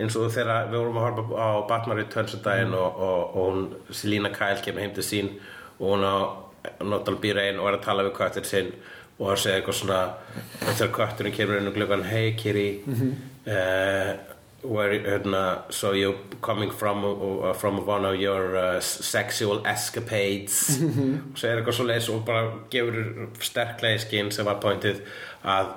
[0.00, 3.50] eins og þegar við vorum að horfa á Batman Returns um daginn og, og, og
[3.50, 5.30] hún Selina Kyle kemur heim til sín
[5.78, 6.16] og hún á
[6.84, 8.72] Nottal býr einn og er að tala við köttir sinn
[9.20, 10.00] og það segir eitthvað svona
[10.74, 14.12] þegar kötturinn kemur inn og glöggan hey Kiri uh,
[14.62, 20.78] where hérna, so you coming from uh, from one of your uh, sexual escapades.
[21.32, 25.00] Og segir eitthvað svo leis og bara gefur sterklega í skinn sem var pointið
[25.44, 25.72] að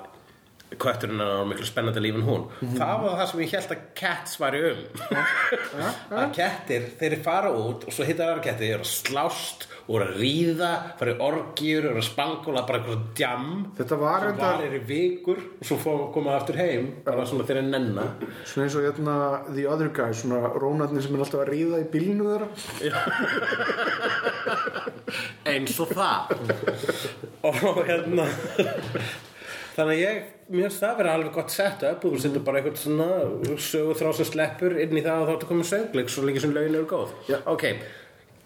[0.80, 2.46] kötturinn er miklu spennandi líf en hún.
[2.78, 4.80] Það var það sem ég held að cats væri um.
[6.14, 9.98] Að kettir þeir fara út og svo hittar aðra kettir þeir eru að slást og
[9.98, 13.50] eru að ríða fara í orgjur, eru að spangula bara eitthvað djam.
[13.76, 17.44] Þetta var sem reyndar- varir í vikur og svo fór koma aftur heim bara svona
[17.44, 18.06] þeir nenna.
[18.48, 19.16] Svona eins og hérna
[19.50, 22.48] The Other Guy Svona rónarnir sem er alltaf að ríða í bílinu þeirra.
[25.52, 26.32] Eins og það.
[27.44, 28.24] Og hérna
[29.74, 30.22] þannig að ég
[30.54, 33.08] mér finnst það vera alveg gott sett upp og þú setur bara eitthvað svona
[33.64, 36.52] sögu þrá sem sleppur inn í það og þá ertu komið sögleik svo lengi sem
[36.54, 37.14] lögin eru góð.
[37.30, 37.38] Já.
[37.50, 37.64] ok,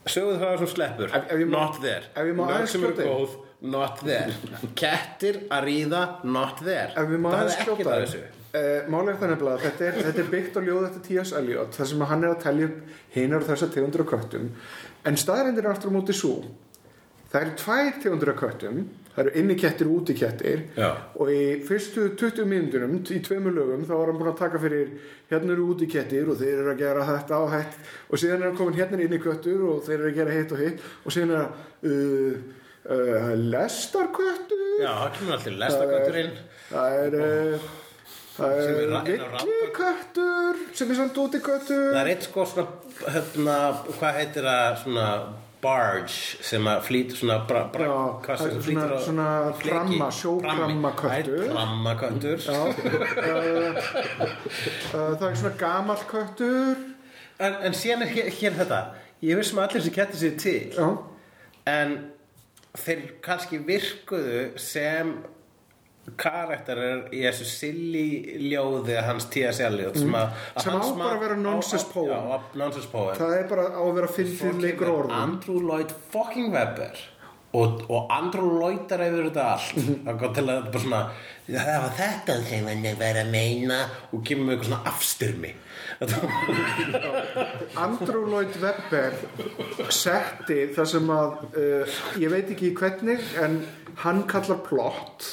[0.09, 1.13] sögu þrá sem sleppur.
[1.19, 2.03] Ef- ef not there.
[2.17, 3.37] lög sem eru góð,
[3.75, 4.33] not there.
[4.79, 6.93] Kettir að ríða, not there.
[6.97, 8.07] Það er ekkert skjóta að þér.
[8.07, 8.25] þessu.
[8.59, 11.33] Eh, Málið er það nefnilega að þetta er, þetta er byggt á ljóð eftir T.S.
[11.37, 14.47] Eliot þar sem að hann er að telja upp hinar og þessar tegundur af köttum.
[15.05, 16.39] En staðarendir er aftur á móti svo
[17.29, 18.79] það eru tvær tegundur af köttum
[19.19, 20.91] það eru inni kettir og úti kettir Já.
[21.19, 24.93] og í fyrstu 20 mínútunum í tveimur lögum þá var hann búin að taka fyrir
[25.33, 28.51] hérna eru úti kettir og þeir eru að gera þetta og hætt og síðan er
[28.51, 30.87] hann komin hérna inni köttur og þeir eru að gera hitt og hitt.
[31.03, 32.39] Og síðan er það uh,
[32.95, 34.65] uh, lestarköttur.
[34.79, 36.33] Já, það kemur alltaf lestakötturinn
[36.69, 37.69] Það er uh,
[38.39, 38.93] Það er inn
[39.43, 42.67] villiköttur sem er samt úti köttur Það er eitt sko svona,
[43.17, 43.57] hérna,
[43.97, 45.07] hvað heitir það, svona
[45.63, 49.29] barge sem að flýtur svona, bra, bra, Já, hvað sem flýtur á svona.
[49.39, 49.49] Það
[51.17, 52.39] er prammaköttur.
[52.45, 53.81] Já, uh,
[54.95, 56.85] uh, það er svona gamall köttur.
[57.39, 58.83] En, en síðan er hér, hér þetta,
[59.23, 60.89] ég vissum að allir sem kettir sér til, Já,
[61.71, 61.99] en
[62.79, 65.17] þeir kannski virkuðu sem
[66.17, 69.61] karakterar í þessu silly ljóði hans T.S.
[69.61, 70.63] Eliot sem, að, að Mm.
[70.63, 73.15] Sem hans á bara að vera nonsense poem.
[73.19, 76.97] Það er bara á að vera fyndið leikur á orðum Andrew Lloyd fucking Webber
[77.57, 79.95] og, og Andrew Lloyd er yfir þetta allt Mhm.
[80.05, 81.03] það kom til að þetta bara svona
[81.49, 83.79] það var þetta sem hann er verið að meina
[84.13, 85.53] og kemur með eitthvað svona afstyrmi
[87.85, 89.17] Andrew Lloyd Webber
[89.95, 93.61] setti það sem að uh, ég veit ekki hvernig en
[94.05, 95.29] hann kallar plott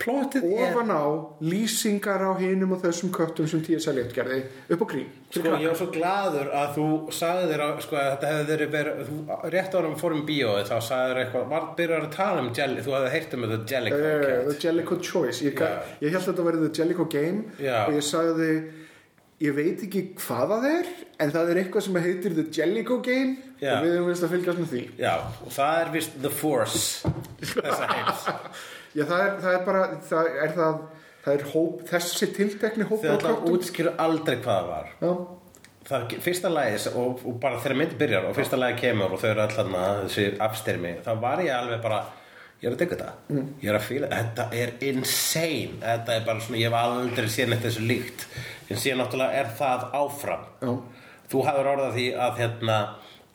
[0.00, 1.04] plottið er ofan á
[1.44, 3.86] lýsingar á hinum og þessum köttum sem T.S.
[3.92, 4.38] Eliot gerði
[4.72, 8.08] upp á grín Sko, ég var svo gladur að þú sagði þér að sko, að
[8.14, 9.18] þetta hefði verið verið, þú,
[9.54, 12.96] rétt árum fórum bíóið þá sagði þér eitthvað, var byrjar að tala um jelly, þú
[12.96, 15.70] hefði heyrt um þetta jelly Uh, the Jellicoe Choice ég, Já.
[16.02, 17.76] ég held að þetta verið The Jellicoe Game Já.
[17.86, 18.50] og ég sagði
[19.40, 20.90] ég veit ekki hvað það er
[21.24, 23.76] en það er eitthvað sem heitir The Jellicoe Game Já.
[23.78, 25.14] og við höfum vist að fylgjast með því Já,
[25.46, 26.82] og það er vist the force
[27.54, 28.26] þessa heims
[28.94, 30.78] Já, það er, það er bara það er, það,
[31.24, 33.52] það er hóp, þessi tiltekni hóp af það köttum.
[33.54, 34.88] útskýru aldrei hvað það var.
[35.00, 35.10] Já,
[35.90, 39.28] það, fyrsta lagi og, og bara þegar myndi byrjar og fyrsta lagi kemur og þau
[39.32, 42.00] eru allan að þessi afstyrmi þá var ég alveg bara
[42.60, 43.12] ég er að degja þetta,
[43.62, 47.52] ég er að fíla þetta er insane, þetta er bara svona ég hef aldrei séð
[47.54, 48.26] neitt þessu líkt.
[48.70, 50.42] En síðan náttúrulega er það áfram.
[50.60, 50.72] Já.
[51.30, 52.76] þú hafður orðað því að hérna,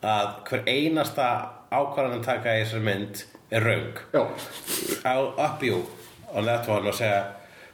[0.04, 1.26] að hver einasta
[1.72, 4.22] ákvarðan taka í þessari mynd er raung já,
[5.04, 5.82] I'll up you
[6.32, 7.22] on that one og segja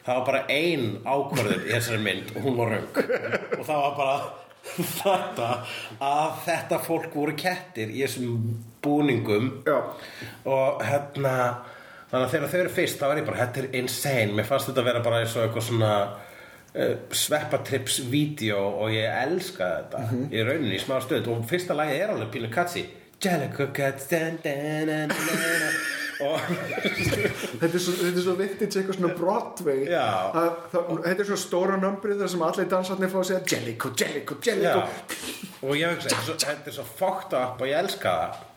[0.02, 3.02] það var bara ein ákvörður í þessari mynd og hún var raung
[3.58, 4.16] og það var bara
[4.62, 5.48] þetta
[6.02, 8.36] að þetta fólk voru kettir í þessum
[8.82, 9.48] búningum.
[9.66, 9.78] Já.
[10.48, 11.34] Og hérna
[12.10, 14.36] þannig að þegar þau eru fyrst þá var ég bara, þetta er insane.
[14.36, 19.20] Mér fannst þetta að vera bara eins og eitthvað svona uh, sveppatrips vídeo og ég
[19.26, 22.86] elska þetta í rauninni í smá stöð og fyrsta lagi er alveg pínu katsi
[23.22, 25.12] Dan.
[26.22, 26.38] og
[27.58, 29.80] þetta er svo, svo vintage eitthvað svona Broadway.
[29.90, 30.04] Já.
[30.34, 34.38] það, þetta er svona stóra nömbrið þar sem allir dansarnir fá að segja Jellico, Jellico
[34.46, 34.76] Já,
[35.62, 38.48] og ég er svo- þetta er svo fucked up og ég elska það.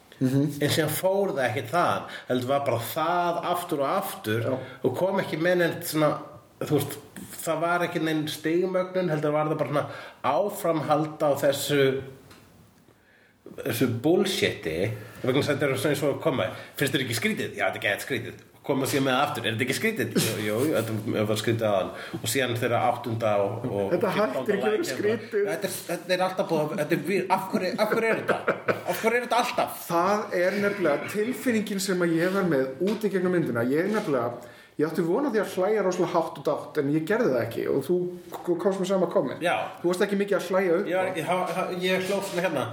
[0.63, 5.17] En síðan fór það ekki það heldur var bara það aftur og aftur og kom
[5.19, 6.11] ekki með neitt svona
[6.61, 6.93] þú veist,
[7.43, 9.87] það var ekki neinn stigmögnun heldur var það bara svona
[10.23, 11.81] áframhalda á þessu
[13.65, 14.75] þessu bullshiti
[15.21, 17.55] vegna þess að þetta er svona að koma finnst þér ekki skrítið?
[17.59, 20.15] Já, þetta er ekki skrítið koma sér með aftur, er þetta ekki skrítið?
[20.41, 24.31] Jú, jú, þetta var skrítið aðan og síðan þeirra áttunda og, og Þetta 15.
[24.39, 25.43] hættir ekki að vera skrítið.
[25.51, 28.55] Þetta þetta er alltaf búið þetta er, við- af, hverju, af hverju er þetta?
[28.89, 29.75] Af hverju er þetta alltaf?
[29.85, 33.93] það er nefnilega tilfinningin sem að ég var með út í gegnum myndina ég er
[33.93, 34.31] nefnilega,
[34.81, 37.67] ég átti vona því að hlæja rosalega hátt og dátt en ég gerði það ekki
[37.69, 37.99] og þú
[38.65, 39.53] komst með sama komment Já.
[39.83, 42.65] þú varst ekki mikið að hlæja upp Ég, ég, ég hlóð svona hérna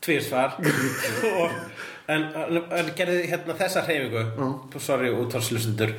[0.00, 0.56] tvísvar
[1.40, 1.54] og,
[2.10, 4.24] en, en, gerði hérna þessa hreyfingu.
[4.80, 5.94] Sorry útvarslustundur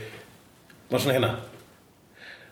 [0.91, 1.31] var svona hérna.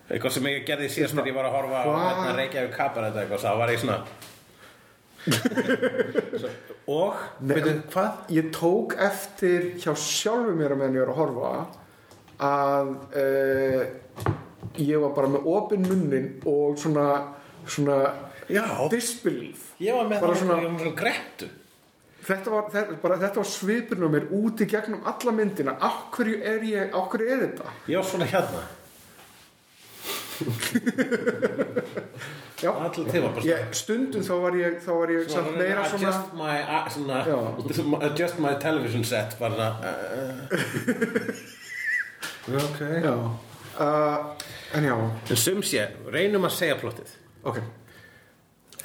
[0.10, 2.08] Eitthvað sem ég gerði síðast þegar ég var að horfa á Hvað?
[2.10, 4.00] hérna Reykjavík kapar þetta eitthvað þá var ég svona
[6.40, 6.50] Svo,
[6.96, 8.22] og veitu, hvað?
[8.34, 11.52] ég tók eftir hjá sjálfu mér að meðan ég var að horfa
[12.50, 13.82] að uh,
[14.80, 17.06] ég var bara með opinn munnin og svona
[17.70, 18.00] svona
[18.50, 18.66] Já.
[18.90, 19.72] disbelief.
[19.80, 21.50] Ég var með Bara það svona- ég var með svona grettu.
[22.30, 25.78] Þetta var, þetta, bara, þetta var svipurinn á mér út í gegnum alla myndina.
[26.12, 27.72] Hverju er ég, hverju er þetta?
[27.88, 28.62] Ég var svona hérna.
[32.62, 32.72] Já.
[32.76, 35.84] Allir til var bara svona ég, stundum þá var ég þá var ég samt meira
[35.88, 37.18] svona adjust my, uh, svona,
[38.10, 40.44] adjust my television set bara uh,
[42.66, 42.80] ok.
[43.04, 43.14] Já,
[43.80, 44.18] uh,
[44.76, 44.96] en já.
[45.30, 47.16] En sum sé, reynum að segja plottið.
[47.48, 47.62] Ok,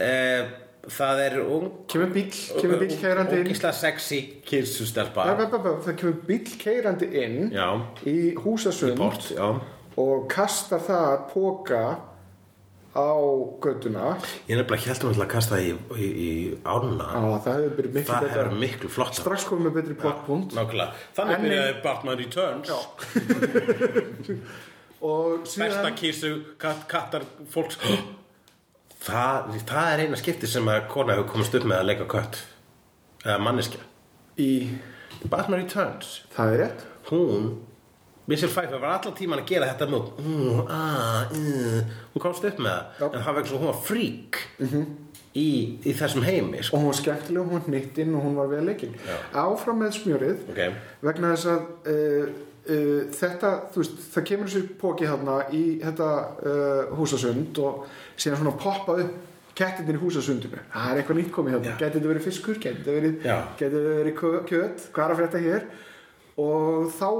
[0.00, 0.52] uh,
[0.94, 2.30] það er ung kemur bíl
[2.60, 3.46] kemur bíl keirandi inn.
[3.48, 5.28] Ógislega sexy kilsustelpa
[5.84, 7.68] það kemur bíl keirandi inn Já,
[8.08, 9.46] í húsasund port, já.
[10.00, 11.84] og kastar það póka
[12.94, 13.10] á
[13.64, 14.12] göduna
[14.46, 16.30] Ég nefnilega held um að kasta í, í, í
[16.62, 19.96] ána á, það hefur verið miklu Það hefur miklu flott strax komið með betri
[20.54, 22.68] Nákvæmlega, þannig En- byrjaði Batman Returns.
[25.04, 26.30] Og Besta síðan kísu,
[26.60, 27.76] kat, kattar, fólks
[29.04, 32.40] það, það er eina skipti sem að kona hefur komast upp með að leika kött.
[33.24, 33.84] Eða manneskja.
[34.40, 34.50] Í,
[35.28, 36.18] Batman Returns.
[36.34, 36.84] Það er rétt.
[37.10, 37.54] Hún
[38.26, 41.90] Michelle Pfeiffer var allan tíman að gera þetta nút mm, ah, mm.
[42.14, 43.08] hún komst upp með það.
[43.10, 44.38] En það var ekki svo hún var frík
[45.34, 45.48] í,
[45.84, 46.78] í þessum heimi sko.
[46.78, 48.96] og hún var skemmtileg, hún var hnittinn og hún var vel leikinn
[49.42, 50.62] áfram með smjörið Ok.
[51.04, 52.34] vegna þess að uh,
[52.70, 56.10] uh, þetta, þú veist, það kemur þessi póki þarna í þetta
[56.50, 60.60] uh, húsasund og síðan svona poppa upp kettinir í húsasundinu.
[60.72, 61.74] Það er eitthvað nýtt komið Já.
[61.78, 62.56] gæti þetta verið fiskur?
[62.58, 64.16] Gæti þetta verið, gæti þetta verið
[64.50, 64.86] kjöt?
[64.94, 65.66] Hvað er að frétta hér?
[66.44, 67.10] Og þá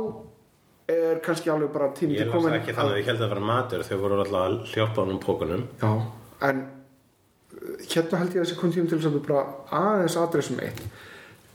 [0.95, 3.31] er kannski alveg bara tími ég til las komin þannig að ég held að það
[3.33, 5.93] var matur þau voru alltaf að hljópa honum pókunum Já,
[6.49, 6.59] en
[7.55, 9.45] uh, hérna held ég að þessi kom tíma til þess að við bara
[9.79, 10.83] aðeins adressum eitt.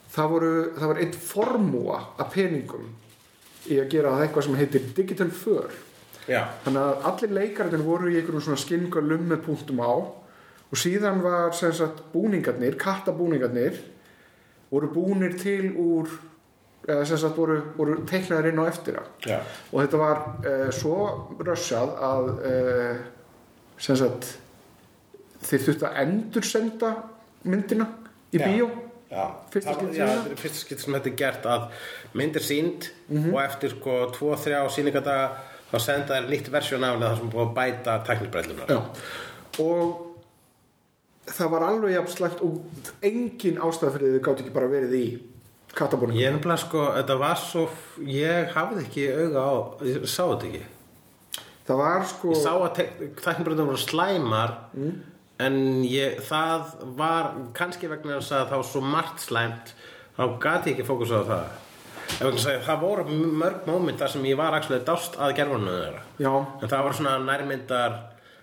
[0.09, 2.87] Það voru, það var eitt formúa af peningum
[3.69, 5.69] í að gera eitthvað sem heitir digital för
[6.29, 9.93] já, þannig að allir leikarinn voru í einhverjum svona skingalum með punktum á
[10.69, 13.79] og síðan var sagt búningarnir, kattabúningarnir
[14.69, 16.11] voru búnir til úr
[16.89, 19.39] eða sem sagt voru, voru teiknaðir inn á eftir já.
[19.71, 20.97] og þetta var uh, svo
[21.41, 23.01] rössað að uh,
[23.79, 24.35] sem sagt
[25.45, 26.93] þeir þurftu að endursenda
[27.47, 27.87] myndina
[28.33, 28.45] í Já.
[28.47, 28.69] bíó
[29.09, 30.07] Fyrsta það- já,
[30.83, 31.63] sem þetta er er gert að
[32.13, 32.89] mynd er sínd
[33.33, 35.29] og eftir sko 2-3 sýningadaga
[35.71, 38.79] þá senda þær nýtt versjón af þar sem búið að bæta tæknibræðlunar Já.
[39.65, 40.05] og
[41.29, 42.61] það var alveg jafn slæmt og
[43.05, 45.05] engin ástæð fyrir þau gátt ekki bara verið í
[45.77, 47.67] kattabúning Ég nefnilega sko, þetta var svo
[48.05, 49.53] ég hafði ekki auga á
[49.85, 50.63] ég sá þetta ekki.
[51.69, 52.79] Það var sko ég sá að
[53.21, 54.55] tæknibræðlunar voru slæmar
[55.39, 55.55] en
[55.87, 59.73] ég, það var kannski vegna þess að það var svo margt slæmt
[60.17, 61.57] þá gati ég ekki fókus á það.
[62.09, 65.35] Ef vegna þess að það voru mörg móment þar sem ég var actually dást að
[65.39, 66.01] gerfunum þeirra.
[66.19, 67.99] Já, En það var svona nærmyndar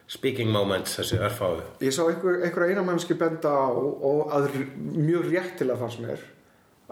[0.06, 1.62] speaking moments þessi örfáðu.
[1.82, 4.52] ég sá einhver, einhver eina mannski benda á og að
[4.94, 6.22] mjög réttilega fannst mér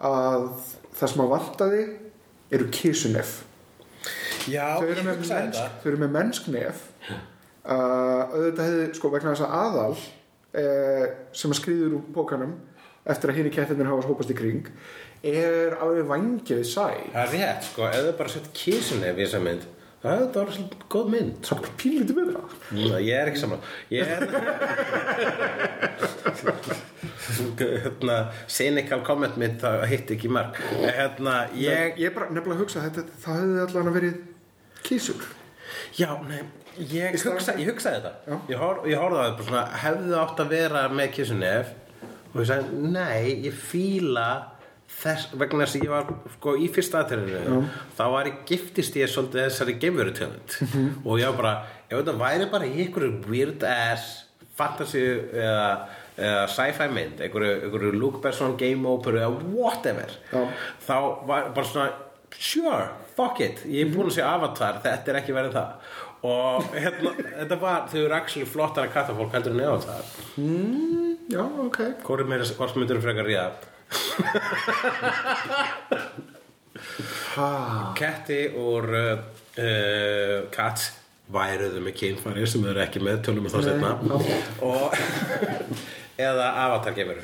[0.03, 0.49] að
[0.99, 1.83] það sem að vantaði
[2.51, 3.37] eru kísunef
[4.51, 6.83] Já, þau eru með, mennsknef
[7.65, 12.55] auðvitað hefði sko vegna þess að aðal uh, sem að skrýður úr pókanum
[13.09, 14.69] eftir að hinn í kettinir hafa hópast í kring
[15.25, 19.41] er alveg vangið sæ Það er rétt, sko, ef þau bara sett kísunef í þessa
[19.45, 19.65] mynd,
[20.05, 22.43] Það var svolítið góð mynd Það er bara pínlítið betra.
[22.77, 24.21] Ná, Ég er ekki saman Ég er
[27.85, 28.19] hérna,
[28.53, 33.07] Cynical comment mitt það hitti ekki marg hérna, Ég, er bara nefnilega að hugsa þetta,
[33.25, 34.21] það hefði allan verið
[34.85, 35.25] kísur
[35.97, 36.43] Já, nei
[36.79, 38.13] Ég, staðinn hugsa, ég hugsaði þetta.
[38.27, 38.39] Já.
[38.51, 41.73] Ég, hor, ég horfði á þetta svona, Hefðu átt að vera með kissunef
[42.35, 44.27] Og ég sagði, nei, ég fíla
[44.95, 47.63] Þess, vegna þess að ég var sko, í fyrsta aðterinu
[47.97, 50.55] þá var ég giftist ég svolítið þessari geimveru tegund.
[51.03, 51.55] Og ég var bara,
[51.89, 54.13] ef þetta væri bara í einhverju weird ass
[54.55, 55.03] fantasy
[55.35, 55.67] eða,
[56.15, 60.45] eða sci-fi mynd einhverju, Luke Besson game opera eða whatever Já.
[60.87, 60.97] þá
[61.27, 61.89] var bara svona
[62.39, 66.65] sure, fuck it, ég er búin að sé avatar þetta er ekki verið það og
[66.73, 67.13] hérna,
[67.43, 70.03] þetta var, þau eru actually flottara kattafólk heldur en avatar
[71.35, 71.79] Já, ok.
[72.05, 73.47] Hvort er meira, hvort myndur frekar ríða
[77.99, 79.19] ketti úr uh,
[79.61, 80.91] uh, Cats
[81.35, 83.91] væruðu með kynfæri sem eru ekki með tölum og þá setna
[84.65, 84.87] og
[86.21, 87.23] eða avatar gefur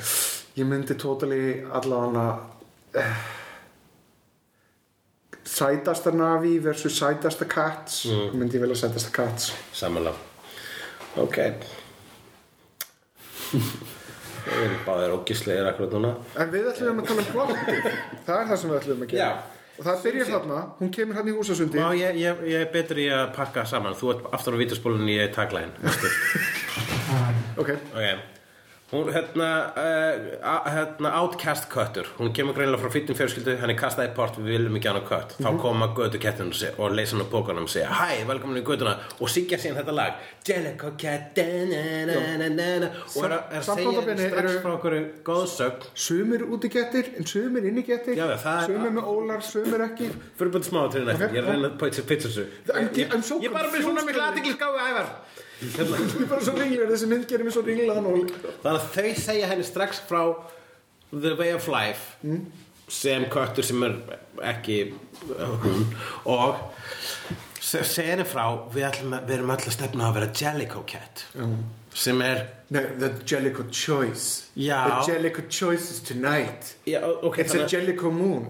[0.59, 2.25] Ég myndi totally allavega
[5.51, 10.13] Sætasta Navi versus sætasta Cats myndi ég velja sætasta Cats samanlá
[11.19, 11.39] ok.
[13.51, 16.13] Það eru báðir ógislegir akkurat núna.
[16.39, 17.89] En við ætlum að tala um plottið
[18.27, 19.27] Það er það sem við ætlum að gera.
[19.27, 19.59] Já.
[19.81, 21.81] Og það byrjar þarna, hún kemur hann í húsasundi.
[21.81, 23.97] Má, ég, ég, ég er betur í að pakka saman.
[23.97, 25.73] Þú ert aftur á vítaspólunni í taglæn
[27.61, 28.40] Ok, Ok
[28.91, 32.09] Hún, hérna, uh, hérna, outcast köttur.
[32.19, 35.37] Hún kemur greinilega frá fýttum fjölskyldu Henni kastaði port, við viljum ekki hana kött.
[35.39, 36.51] Þá koma götu kettinu
[36.83, 38.97] og leysa hann á bókanum og segja Hæ, velkomin í götuna.
[39.23, 40.19] Og syngja síðan þetta lag.
[43.15, 44.97] Og er, að- er segja strax frá okkur
[45.31, 47.63] góðsögn sumir úti gettir en sumir
[48.19, 50.11] já, það er- Sumir með ólar, sumir ekki.
[50.39, 52.47] Fyrir bara smá til eftir, ég er að reyna að pæta pizza þessu.
[52.75, 54.59] I'm- I'm so Ég er bara með svona mikla with it.
[54.59, 55.07] aðtiklisgáfi ævar
[55.61, 58.31] Ég er bara svo ringlir, þessi mynd gerir mig svo ringlaðan og
[58.63, 60.23] Þannig að þau segja henni strax frá
[61.13, 62.17] The Way of Life
[62.91, 63.99] sem köttur sem er
[64.51, 64.79] ekki
[65.31, 65.85] hún
[66.27, 66.57] og
[67.61, 71.27] se- segja henni frá við, ætlum, við erum öll að stefna að vera Jellico Cat
[71.95, 74.45] sem er Nei, the Jellico choice.
[74.55, 75.03] Já.
[75.03, 76.77] The Jellico choice is tonight.
[76.87, 78.45] Já, okay, It's a Jellico moon.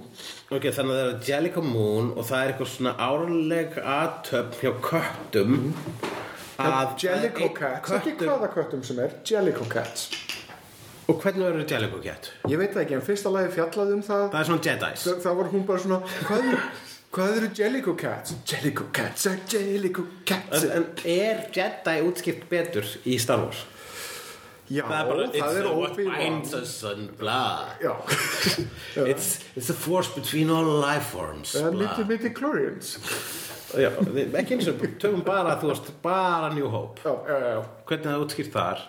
[0.53, 4.75] Ok, þannig að það er Jellico Moon og það er eitthvað svona árleg aðtöfn hjá
[4.85, 5.55] köttum
[6.67, 10.11] að Jellico cats, ekki hvaða köttum sem er Jellico cats
[11.11, 12.31] og hvernig verður Jellico Cat?
[12.51, 14.23] Ég veit það ekki, en fyrsta lagi fjallaði um það.
[14.31, 15.03] Það er svona Jedis.
[15.07, 15.99] Það, það var hún bara svona
[16.29, 16.49] Hvað,
[17.17, 18.37] hvað eru Jellico cats?
[18.53, 20.65] Jellico cats Jellico cats.
[20.65, 23.65] En, en er Jedi útskipt betur í Star Wars?
[24.71, 27.73] Já, það er bara það er what Obi-Wan binds us and blah
[29.11, 31.57] it's, it's the force between all life forms.
[31.57, 32.93] Það er mikið mikið Chlorians
[33.79, 33.91] já,
[34.41, 37.05] ekki eins og tökum bara þú veist, bara New Hope.
[37.05, 38.83] Já, já, hvernig er það útskýrt þar?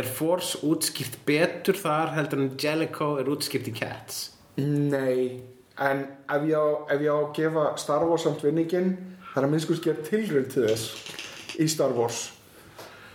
[0.00, 4.20] Er force útskýrt betur þar heldur en Jellico er útskýrt í Cats?
[4.60, 5.40] Nei,
[5.80, 8.92] en ef ég, á, ef ég á að gefa Star Wars samt vinningin
[9.32, 12.28] það er minnskust gera tilraun til þess í Star Wars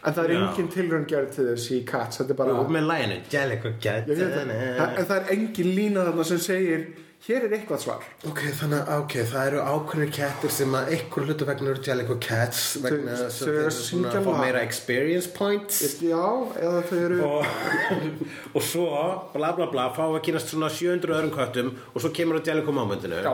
[0.06, 0.42] en það er Já.
[0.50, 4.08] engin tilraun gerð til þess í Cats þetta er bara og með læginu Jellico Cat
[4.12, 4.54] Ég veit það.
[5.00, 6.86] en það er engin lína þarna sem segir
[7.26, 11.26] hér er eitthvað svar Ok, þannig að ok, það eru ákveðnir kettir sem að einhver
[11.26, 13.88] hlutu vegna eru Jellico Cats vegna Þau- þess þau að eru þeir að eru svona
[13.88, 14.42] syngja að fá lag.
[14.44, 16.26] meira experience points Já,
[16.62, 17.56] eða þau eru og,
[18.60, 18.86] og svo
[19.34, 22.76] bla bla bla við að kynast svona 700 öðrum köttum og svo kemur á Jellico
[22.78, 23.34] momentinu Já.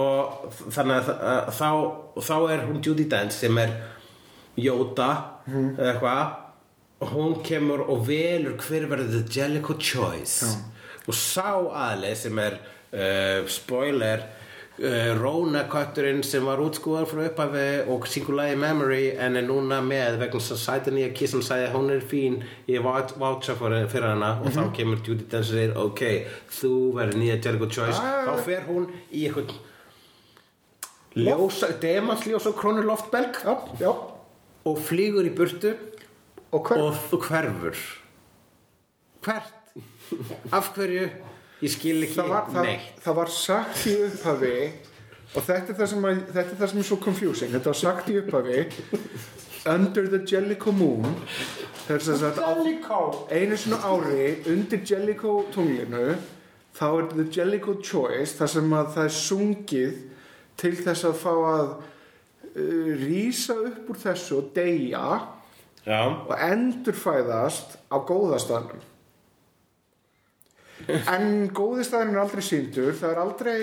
[0.00, 1.70] og þannig að, að þá,
[2.24, 3.74] þá er hún Judy Dent sem er
[4.56, 5.10] Yoda
[5.46, 5.76] Mhm.
[5.78, 6.34] eða eitthvað
[7.00, 10.58] og hún kemur og velur hver verður the Jellico choice Já.
[11.08, 12.58] og sá aðli sem er
[12.92, 14.20] uh, spoiler
[14.78, 19.80] uh, Róna kötturinn sem var útskúðar frá upphafi og syngur lagi Memory en er núna
[19.80, 24.02] með vegna þess að sæta nýja kissan sagði að hún er fín ég vátsa fyrir,
[24.04, 26.04] hana og þá kemur Judy Dent og segir ok,
[26.50, 28.26] þú verður nýja Jellico choice Ah.
[28.28, 29.54] þá fer hún í eitthvað
[31.16, 33.92] ljósa, demansljósa krónur loftbelg Já, já
[34.64, 35.74] og flýgur í burtu.
[36.50, 36.80] Og hver?
[36.82, 37.76] og hverfur.
[39.22, 39.52] Hvert?
[40.52, 41.08] Af hverju?
[41.60, 42.70] Ég skil ekki það var, það,
[43.04, 44.54] það var sagt í upphafi
[45.30, 47.52] og þetta er það sem, að, þetta er, það sem er svo confusing.
[47.52, 48.62] Þetta var sagt í upphafi
[49.70, 51.18] Under the Jellico Moon
[51.84, 53.00] þess að þetta
[53.34, 56.14] einu svona ári undir Jellico tunglinu
[56.76, 59.98] þá er the Jellico Choice þar sem að það er sungið
[60.60, 61.72] til þess að fá að
[62.56, 65.04] uh, rísa upp úr þessu og deyja
[65.86, 68.86] já, og endurfæðast á góðastanum
[70.90, 73.58] en góði staðurinn er aldrei síndur það er aldrei,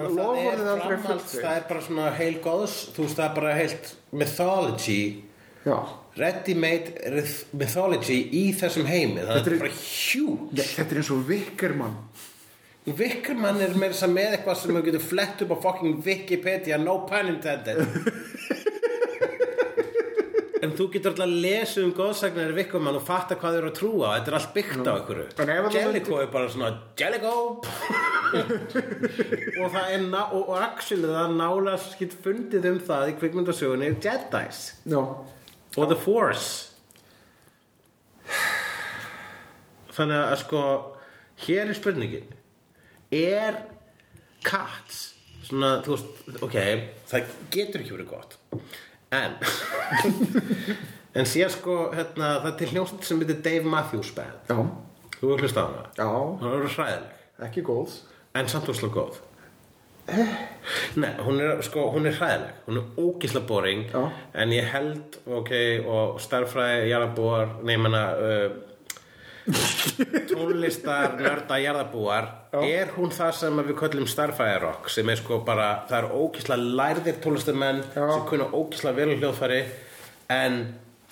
[0.00, 3.56] er er aldrei fullt það er bara svona heil góðs þú veist það er bara
[3.58, 5.00] heilt mythology
[5.66, 5.76] já,
[6.16, 9.20] ready-made rith- mythology í þessum heimi.
[9.20, 9.76] Það Þetta er bara
[10.54, 11.24] Já, þetta er eins og
[12.84, 16.02] Vickerman Vickerman er meira þess að með eitthvað sem þú getur flett upp á fucking
[16.04, 17.78] Wikipedia no pun intended.
[20.64, 23.70] En þú getur alltaf að lesa um góðsagnar í Vickerman og fatta hvað þau eru
[23.70, 24.12] að trúa.
[24.18, 24.94] Þetta er allt byggt á
[25.44, 26.70] En ef einhverju Jellico er bara svona
[27.00, 27.32] Jellico
[29.60, 33.90] og það er og, og actually það er nála skilt fundið um það í kvikmyndasögunni
[34.04, 34.62] Jedis.
[34.84, 36.48] Já, og The Force.
[39.96, 40.64] Þannig að sko
[41.48, 42.32] hér er spurningin
[43.14, 43.60] er
[44.44, 46.56] Cats svona, þú veist, ok
[47.10, 48.38] það getur ekki verið gott.
[49.14, 49.36] En
[51.18, 54.50] en síðan sko hérna, það er til hljómsveit sem heitir Dave Matthews Band.
[54.50, 54.58] Já,
[55.18, 55.84] þú hefur hlust á hana?
[55.98, 56.08] Já.
[56.40, 57.22] Það eru hræðileg.
[57.48, 57.94] Ekki góð.
[58.34, 59.22] En samt úrslega góð.
[61.00, 62.60] Nei, hún er, sko, hún er hræðileg.
[62.66, 63.86] Hún er ógislega boring.
[63.92, 64.02] Já.
[64.42, 65.52] en ég held, ok,
[65.86, 66.20] og
[67.62, 68.48] nei, ég menna uh,
[70.30, 72.28] tónlistar nörda jarðabúar
[72.64, 76.70] er hún það sem við köllum starffræði rock sem er sko bara, það er ógislega
[76.80, 78.06] lærðir tónlistarmenn Já.
[78.14, 79.60] sem kunna ógislega vel hljóðfæri
[80.34, 80.56] en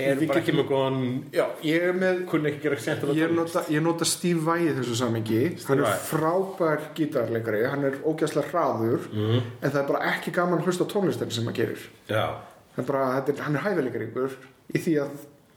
[0.03, 1.03] eru bara ekki með góðan
[1.37, 4.73] já, ég er með kunna ekki gera sentur Ég nota, ég nota Steve Vai í
[4.79, 9.43] þessu samingi hann er frábær gítarleikari hann er ógæslega hraður Mhm.
[9.61, 11.85] en það er bara ekki gaman að hlusta á tónlistin sem hann gerir.
[12.09, 12.25] Já,
[12.79, 14.35] hann, er, hann er hæfileikaringur
[14.75, 15.11] í því að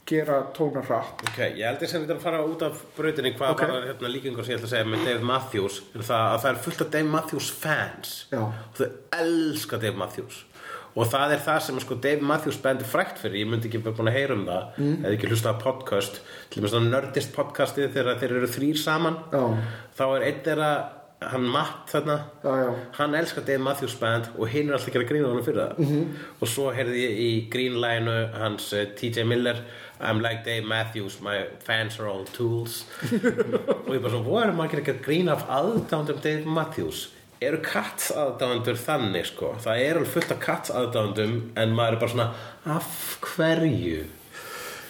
[0.05, 3.33] gera tóna hratt Ok, ég held ég sem við erum að fara út af brautinni
[3.35, 3.63] hvað Ok.
[3.71, 6.51] var hérna, líkingur sem ég ætla að segja með David Matthews er það að það
[6.51, 8.41] er fullt af David Matthews fans Já.
[8.43, 8.89] og þau
[9.21, 10.43] elska David Matthews
[10.95, 13.81] og það er það sem sko David Matthews band er frækt fyrir, ég myndi ekki
[13.83, 14.93] vera búin að heyra um það mm.
[15.01, 19.17] eða ekki hlusta á podcast til dæmis svona nördist podcastið þegar þeir eru þrýr saman
[19.33, 19.43] Já.
[19.97, 20.69] þá er einn þeirra
[21.21, 22.73] hann Matt þarna Já, já.
[22.97, 25.61] hann elskar Dave Matthews Band og hinn er alltaf að gera grín á hann fyrir
[25.61, 25.79] það.
[25.79, 26.05] -hmm.
[26.41, 29.63] og svo heyrði ég í grínlæginu hans uh, TJ Miller
[30.01, 32.85] I'm like Dave Matthews, my fans are all tools.
[33.87, 37.09] Og ég bara svona, hvað er maður að gera grín af aðdándum Dave Matthews?
[37.41, 39.55] Eru Cats aðdándur þannig sko?
[39.63, 42.27] Það er alveg fullt af Cats aðdándum en maður er bara svona,
[42.65, 44.05] af hverju?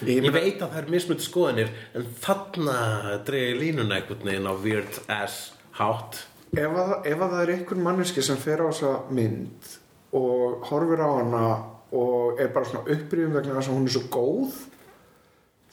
[0.06, 2.80] Ég Ég veit að það er mismönd skoðanir en þarna
[3.26, 6.22] dreigir línuna einhvern veginn á weird ass hátt.
[6.56, 9.74] Ef að, ef að það er einhver manneski sem fer á þessa mynd
[10.16, 11.48] og horfir á hana
[11.96, 14.62] og er bara svona upprýðum vegna þess að hún er svo góð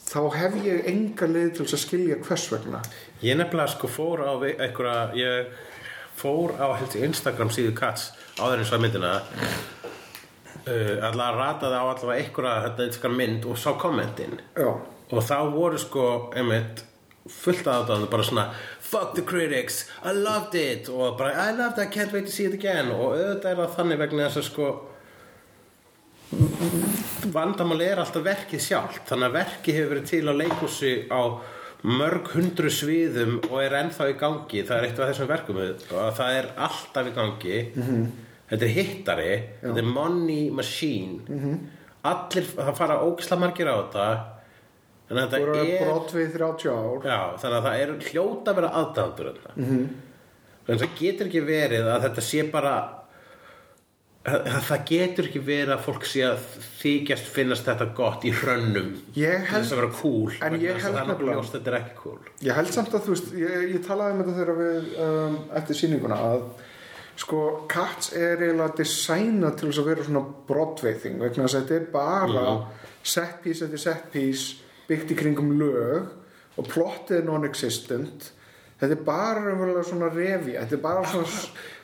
[0.03, 2.82] þá hef ég enga leið til að skilja hvers vegna.
[3.22, 5.53] Ég nefnilega sko fór á einhverja, ég
[6.18, 7.74] fór á held ég Instagram síðu
[8.40, 9.12] áður en svo myndina
[10.66, 14.70] uh, allavega rataði á allavega einhverja þetta mynd og sá kommentin já,
[15.12, 16.84] og þá voru sko einmitt
[17.30, 18.46] fullt aðdáðan bara svona
[18.93, 20.88] fuck the critics, I loved it.
[20.93, 22.93] Og bara I loved it, I can't wait to see it again.
[22.93, 24.72] Og auðvitað er það þannig vegna þess að sko
[27.32, 29.05] vandamáli er alltaf verkið sjálft.
[29.09, 31.22] Þannig að verkið hefur verið til á leikhúsi á
[31.82, 34.62] mörg hundru sviðum og er ennþá í gangi.
[34.68, 35.62] Það er eitt af þessum verkum.
[35.62, 37.59] Og það er alltaf í gangi.
[38.53, 39.32] Þetta er hittari.
[39.62, 41.40] Þetta er money machine.
[42.03, 44.07] Allir, það fara ógisla margir á þetta
[45.09, 47.82] þannig að þú eru þetta að er brot við 30 ár Já, þannig að það
[47.82, 49.30] er hljóta að vera aðdæðandur.
[49.57, 49.86] Mm -hmm.
[50.66, 52.74] Þannig að það getur ekki verið að þetta sé bara
[54.22, 56.42] að, að það getur ekki verið að fólk sé að
[56.78, 61.46] þykjast finnast þetta gott í hrönnum þess að vera cool en ég held það nefnilega-
[61.57, 64.36] þetta er ekki cool Ég held samt að þú veist, ég, ég talaði um þetta
[64.38, 66.42] þegar við um, eftir sýninguna að
[67.22, 71.66] sko Cats er eiginlega designað til þess að vera svona Broadway thing vegna þess að
[71.66, 72.46] þetta er bara
[73.03, 76.11] set piece eftir set piece byggt í kringum lög
[76.61, 78.33] og plottið er non-existent
[78.80, 81.30] þetta er bara raunverulega svona revi þetta er bara svona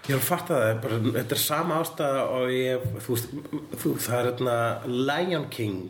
[0.08, 3.32] Ég er að fatta það, bara, þetta er sama ástæða og ég, þú veist,
[3.82, 4.54] þú, það er hérna
[4.88, 5.82] Lion King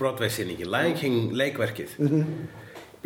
[0.00, 1.98] Broadway sýningi, Lion King leikverkið.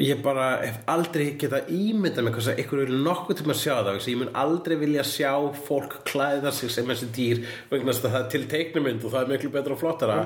[0.02, 3.98] Ég bara hef aldrei getað ímyndað með hvað ykkur vil nokkuð til að sjá það,
[4.06, 5.32] ég mun aldrei vilja sjá
[5.66, 7.42] fólk klæða sig sem þessi dýr
[7.72, 10.18] vegna þess að það er til teiknumynd og það er miklu betra og flottara.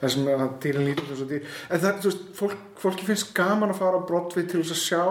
[0.00, 1.52] Það sem að dýrin lítur þessu dýr.
[1.68, 4.82] En það þú veist, fólk, fólki finnst gaman að fara á Broadway til þess að
[4.82, 5.04] sjá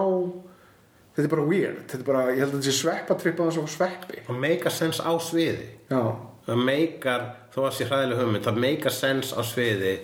[1.14, 1.80] þetta er bara weird.
[1.88, 4.22] Þetta er bara, ég held að þetta sé sveppatripp á þess að sveppi.
[4.28, 5.66] Það meikar sens á sviði.
[5.90, 6.02] já,
[6.46, 9.94] það meikar, þó að sé hræðileg hugmynd það meikar sens á sviði.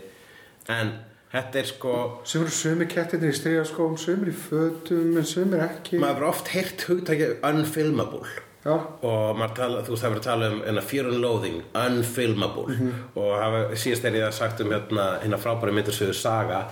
[0.71, 0.93] En
[1.33, 5.99] þetta er sko sem eru sömur kettirnir í strigaskóm sömur í fötum en sömur ekki.
[5.99, 10.51] Maður hefur oft heyrt hugtækið unfilmable já, og tala, þú veist það verið að tala
[10.51, 12.77] um enna fear and loathing, unfilmable.
[13.15, 16.65] Og hafa, síðast er ég að sagt um hérna hérna frábæri myndarsöðu Saga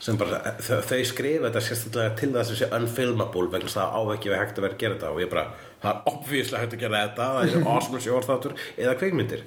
[0.00, 4.00] sem bara, þau, þau skrifa þetta sérstaklega til þess að sé unfilmable vegna það á
[4.12, 5.12] ekki við hægt að vera að gera þetta.
[5.14, 5.46] Og ég bara,
[5.82, 9.46] það er obvíslega hægt að gera þetta það er awesome sjóðarþáttur eða kveikmyndir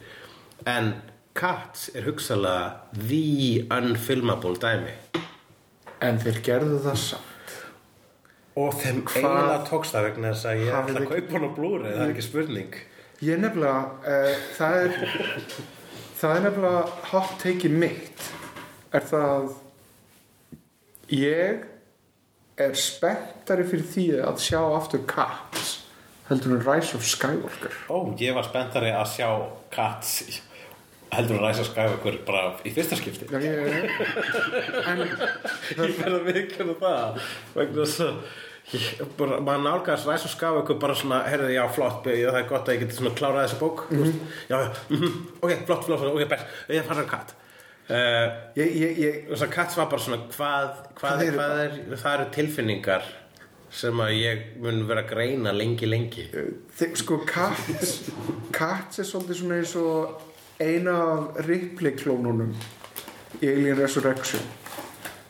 [0.70, 0.94] en
[1.40, 4.96] Cats er hugsalega the unfilmable dæmi.
[6.04, 7.30] En þeir gerðu það samt
[8.58, 11.92] og þeim eiginlega tókst það vegna þess að ég ætla að kaupa hann á blúri
[11.92, 12.80] það er ekki spurning
[13.20, 14.94] Ég nefnilega, uh, það er,
[16.22, 18.30] það er nefnilega hot take mitt,
[18.96, 19.50] er það,
[21.12, 21.66] ég
[22.64, 25.74] er spenntari fyrir því að sjá aftur Cats
[26.30, 27.76] heldur en Rise of Skywalker.
[27.92, 29.30] Ó, ég var spenntari að sjá
[29.74, 30.40] Cats
[31.14, 33.30] heldur að ræsa skæfa bara í fyrsta skipti.
[33.32, 33.58] Já, ég,
[34.90, 37.20] en Ég verð að viðkjöna það
[37.56, 38.22] vegna þess að
[38.70, 42.76] maður nálgast ræs og skafa ykkur bara svona, heyrðu, já, flott, það er gott að
[42.76, 44.20] ég geti svona klárað þessa bók mm -hmm.
[44.50, 44.58] já,
[44.90, 46.46] mm ok, flott, flott, flott, ok, best.
[46.70, 47.34] Ég fann hann katt
[47.90, 53.04] uh, katt var bara svona hvað, hvað, Hvað er, hvað er, það eru tilfinningar
[53.70, 56.26] sem að ég mun vera að greina lengi, lengi.
[56.80, 58.10] Þi- sko Cats,
[58.52, 60.22] Cats er svolítið svona eins og
[60.60, 62.52] eina af Ripley klónunum
[63.40, 64.44] í Alien Resurrection.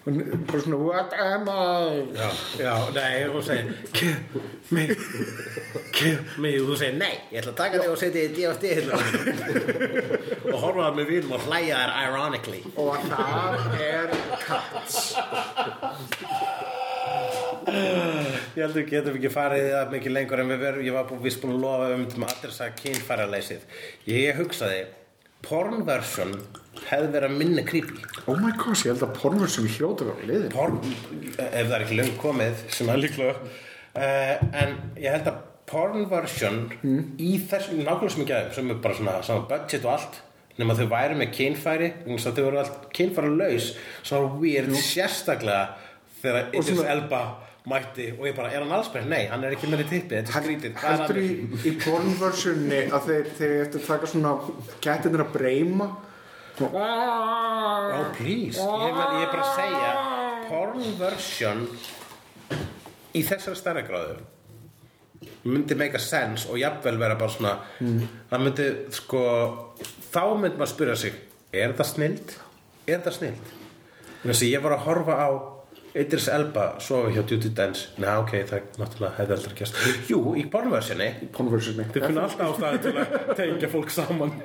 [0.06, 2.08] Hún er bara svona, what am I?
[2.16, 2.30] Já,
[2.64, 4.16] já, nei, hún segir Kill
[4.72, 4.88] me
[5.92, 8.36] Kill me og þú segir, nei, ég ætla að taka þig og setja þig í
[8.40, 8.66] D.O.S.D.
[10.50, 13.52] og horfa það með vinum og hlæja þær ironically og það
[13.90, 14.08] er
[14.48, 14.98] Cats
[17.70, 21.28] Ég held við getum ekki farið það mikið lengur en við verum, ég var búin,
[21.28, 24.88] að lofa um til maður að kynfæraleysið Ég hugsaði,
[25.46, 26.34] pornversion
[26.90, 28.04] hefði verið að minna creepy.
[28.26, 29.18] Oh my gosh, ég held að
[29.52, 30.54] sem hljóta var liðin.
[30.54, 30.80] Porn,
[31.36, 33.36] ef það er ekki löng komið sem er líklega.
[33.90, 36.64] Uh, en ég held að porn version
[37.22, 40.20] í þessum nákvæmlega sem ekki aðeim sem er bara svona sama budget og allt
[40.60, 43.70] nema þau væri með kynfæri þau voru allt kynfæri laus
[44.02, 45.62] svo weird sérstaklega
[46.24, 47.22] þegar Idris Elba
[47.70, 49.08] mætti og ég bara, er hann allsberg?
[49.10, 51.30] Nei, hann er ekki með í tippi, þetta er skrítið er heldur í,
[51.70, 54.36] í pornversunni að þeir, þeir eftir að taka svona
[54.84, 55.90] kettinir að breyma
[56.60, 59.92] Oh please, ég, men, ég er bara að segja
[60.50, 61.62] porn version
[63.16, 64.18] í þessari stærra gráðu
[65.48, 68.68] myndi make a sense og jafnvel vera bara svona það myndi
[68.98, 69.24] sko
[70.12, 71.16] þá myndi maður spyrja sig
[71.54, 72.36] er þetta snild?
[72.86, 73.56] Er þetta snild?
[74.24, 75.30] Þess að ég var að horfa á
[75.98, 77.88] Idris Elba sofa hjá Duty Dance.
[77.98, 79.80] Nei, ok, það náttúrulega hefði aldrei gæst
[80.12, 81.08] Jú, í pornversinni.
[81.34, 84.36] Pornversunni Þau finna alltaf ástæði til að tengja fólk saman.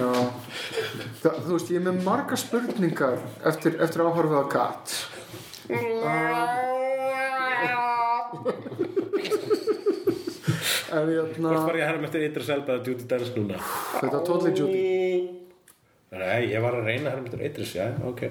[0.00, 0.12] Já.
[1.22, 3.18] Það, þú veist, ég er með marga spurningar
[3.50, 5.00] eftir, eftir að horfa á Cats
[10.90, 13.58] en Hvort hérna var ég að herra með eftir Idris Elba eða Duty Dance núna?
[13.98, 14.80] þetta er totally Judy
[16.10, 18.24] Nei, ég var að reyna að herra með eftir Idris, já, ok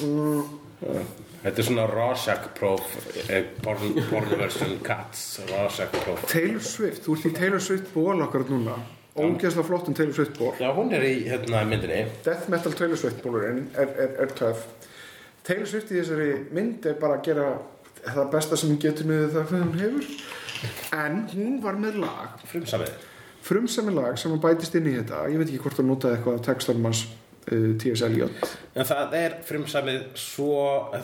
[0.00, 2.96] Þetta er svona Rorschach próf
[3.28, 6.24] eh, porn, pornversion Cats Rorschach próf.
[6.30, 8.78] Taylor Swift, þú ert í Taylor Swift ból okkar núna.
[9.14, 12.00] Ógeðslega flottum Taylor Swift ból Já, hún er í hérna myndinni.
[12.26, 14.64] Death Metal Taylor Swift bólurinn er, er, er töf
[15.46, 17.48] Taylor Swift í þessari mynd er bara að gera
[18.04, 20.08] það besta sem hún getur með það hvað hún hefur.
[20.96, 22.38] En hún var með lag.
[22.48, 22.94] Frumsamið.
[23.44, 25.26] Frumsami lag sem hann bætist inn í þetta.
[25.28, 27.04] Ég veit ekki hvort hann notaði eitthvað af textanum hans
[27.44, 28.02] T.S.
[28.06, 28.52] Eliot.
[28.74, 30.54] En það er frumsamið svo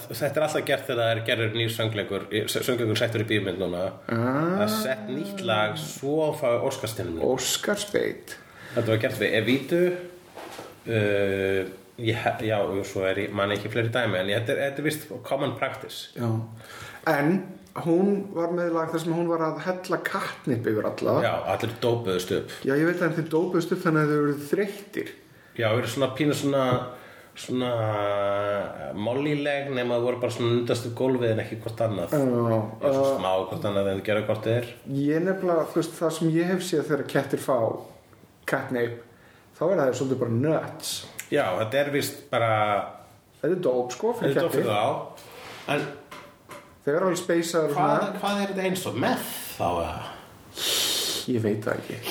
[0.09, 3.82] Þetta er alltaf gert þegar það er gerður nýr söngleikur Söngleikur settur í bíómynd núna
[4.09, 8.34] Það er sett nýtt lag Svo fáið Óskarstinnum Óskarsbeit
[8.72, 11.62] Þetta var gert við Evitu uh,
[12.01, 15.57] ég, Já, og svo er ég Man ekki fleiri dæmi En þetta er, vist common
[15.61, 16.09] practice.
[16.16, 16.30] Já.
[17.11, 17.43] en
[17.80, 21.14] hún var með lag þar sem hún var að hella kattnip yfir alla.
[21.22, 22.55] Já, allir dópuðust upp.
[22.66, 25.12] Já, ég veit að þeim dópuðst upp þannig að þau eru þreyttir
[25.61, 26.64] Já, það eru svona pínu svona
[27.40, 27.70] svona
[28.98, 32.08] mollileg nema það voru bara svona undast upp gólfið en ekki hvort annað.
[32.16, 32.20] Er
[32.96, 34.66] svo smá hvort annað en gera hvort þið er.
[34.98, 37.56] Ég nefnilega, þú veist, það sem ég hef séð þegar kettir fá
[38.50, 38.94] catnip
[39.56, 40.88] þá er það svolítið bara nuts.
[41.30, 42.52] Já, þetta er vist bara
[43.40, 44.68] Þetta er dóp, sko, fyrir þetta er kettir.
[45.70, 45.80] En
[46.80, 49.18] Þeir eru alveg speysaður og hvað, hvað er þetta eins og með
[49.56, 49.68] þá
[51.30, 51.96] Ég veit það ekki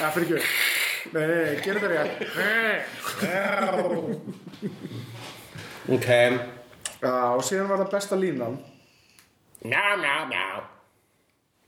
[0.00, 0.40] Það fyrir ekki.
[1.14, 2.18] Nei, gerum það rétt.
[5.90, 6.08] Ok,
[7.00, 8.58] Já, og síðan var það besta línan.
[9.64, 10.44] Njá, njá, njá.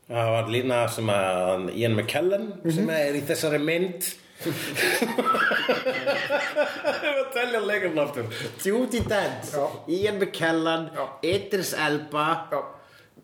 [0.09, 4.01] Það var lína sem að Ian McKellen sem er í þessari mynd.
[6.03, 8.25] Að telja leikarinn aftur.
[8.65, 9.53] Judy Dent.
[9.87, 10.89] Ian McKellen.
[11.23, 12.27] Idris Elba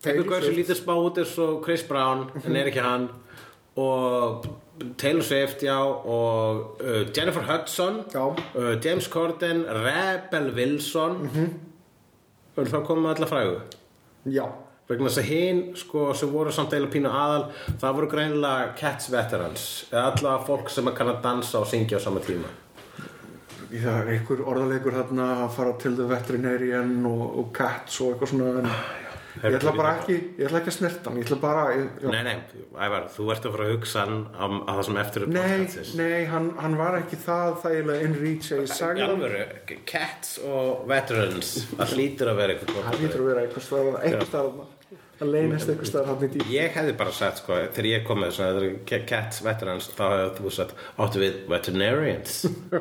[0.00, 0.56] sem Swift.
[0.56, 3.06] lítið spá út eins og Chris Brown en er ekki hann.
[3.76, 4.46] Og
[4.96, 8.26] Taylor Swift, já og uh, Jennifer Hudson Já.
[8.28, 11.12] uh, James Corden, Rebel Wilson.
[11.22, 11.48] Mm -hmm.
[12.56, 13.60] og þá komum við alla frægu?
[14.26, 14.44] Já,
[14.88, 17.44] vegna þess að hinn sko, sem voru samt eila pínu aðal
[17.80, 22.00] það voru greinilega Cats veterans eða alla fólk sem kann að dansa og syngja á
[22.00, 22.48] sama tíma.
[23.70, 28.28] Það er einhver orðalegur þarna að fara til the veterinarian og, og cats og eitthvað
[28.28, 28.70] svona en
[29.44, 31.84] ég ætla bara ekki, ég ætla ekki að snerta hann, ég ætla bara ég.
[32.10, 32.34] Nei, nei,
[32.86, 35.44] Ævar, þú ert að fara að hugsa hann á, á það sem eftir er Nei,
[35.44, 35.92] podcastsins.
[36.00, 39.46] nei, hann, hann var ekki það þægilega in reach að ég sagði hann alvöru,
[39.92, 44.30] Cats og Veterans það hlýtur að vera eitthvað hann lítur að vera einhver staðar einhver
[44.32, 44.76] staðar
[45.20, 48.20] að leynast einhver staðar hann í dýr Ég hefði bara sagt, sko, þegar ég kom
[48.22, 52.38] með svona, er Cats Veterans, þá hefði þú sagt áttu við Veterinarians?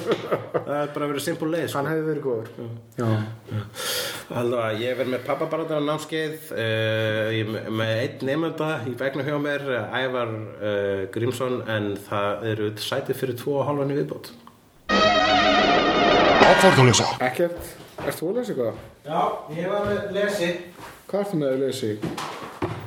[0.69, 1.79] Það er bara verið simpul leið, sko.
[1.79, 2.49] Hann hefði verið góður.
[2.99, 3.09] Já,
[4.29, 9.25] Alltaf, ég verð með pappa bara á námskeið uh, ég með einn nefnda í vegna
[9.25, 13.97] hjá mér, uh, Ævar uh, Grímsson, en það eru sætið fyrir tvo og halvan í
[13.99, 14.31] viðbót.
[16.49, 17.73] Áfórðuleysa ekkert,
[18.05, 18.79] ert þú að lesa eitthvað?
[19.09, 19.19] Já,
[19.57, 20.49] ég var með lesi
[21.09, 21.95] Hvað ertu með að lesa í?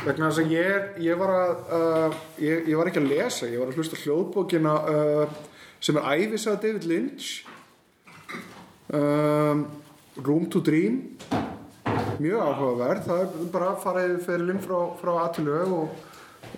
[0.03, 3.59] Vegna þess að ég, ég var að uh, ég, ég var ekki að lesa, ég
[3.63, 5.35] var að hlusta á hljóðbókina uh,
[5.83, 7.33] sem er æfisaða David Lynch.
[8.93, 9.65] Um,
[10.23, 11.01] Room to Dream.
[12.23, 13.07] Mjög áhugaverð.
[13.09, 16.01] Það er bara að fara yfir ferilinn frá, frá aðtölu og,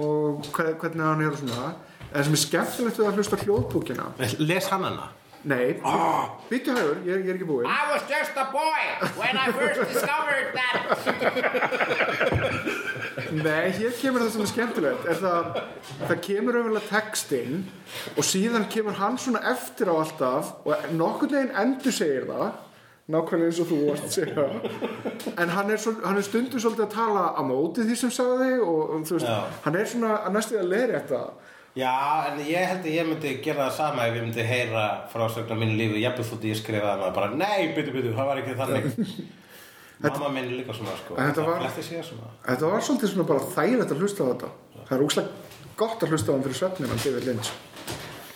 [0.05, 1.75] og hver- hvernig hann er og svona.
[2.11, 4.05] En það sem er skemmtilegt við að hlusta á hljóðbókina
[4.45, 5.07] Les hann hana
[5.45, 6.25] nei, oh.
[6.49, 7.69] byttu hægur, ég, ég er ekki búinn.
[7.69, 8.83] I was just a boy
[9.21, 10.83] when I first discovered that.
[13.35, 15.59] Nei, hér kemur það sem er skemmtilegt er það,
[16.09, 17.57] það kemur auðvitað textinn
[18.15, 22.49] og síðan kemur hann svona eftir á alltaf og nokkurn veginn endur segir það
[23.13, 24.45] nákvæmlega eins og þú varst að segja.
[25.37, 28.55] En hann er, svo, hann er stundum svolítið að tala á móti því sem sagði
[28.65, 29.29] og, og veist,
[29.67, 31.21] hann er svona að næstu að leira þetta
[31.75, 31.91] Já,
[32.31, 35.57] en ég held að ég myndi gera það sama ef ég myndi heyra frásögn á
[35.59, 38.87] mínu lífi jafnvel þútt ég skrifaði maður bara Nei, byttu, byttu, það var ekki þannig.
[40.05, 41.17] Mamma minn er líka svona, sko.
[41.19, 41.65] Þetta var-
[42.07, 42.31] svona.
[42.47, 44.51] Þetta var svolítið svona bara þægilegt að hlusta á þetta.
[44.85, 45.29] Það er úkslega
[45.83, 46.59] gott að hlusta á hann fyrir
[47.31, 47.53] Lynch.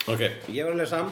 [0.08, 0.22] Ok,
[0.54, 1.02] ég var að lesa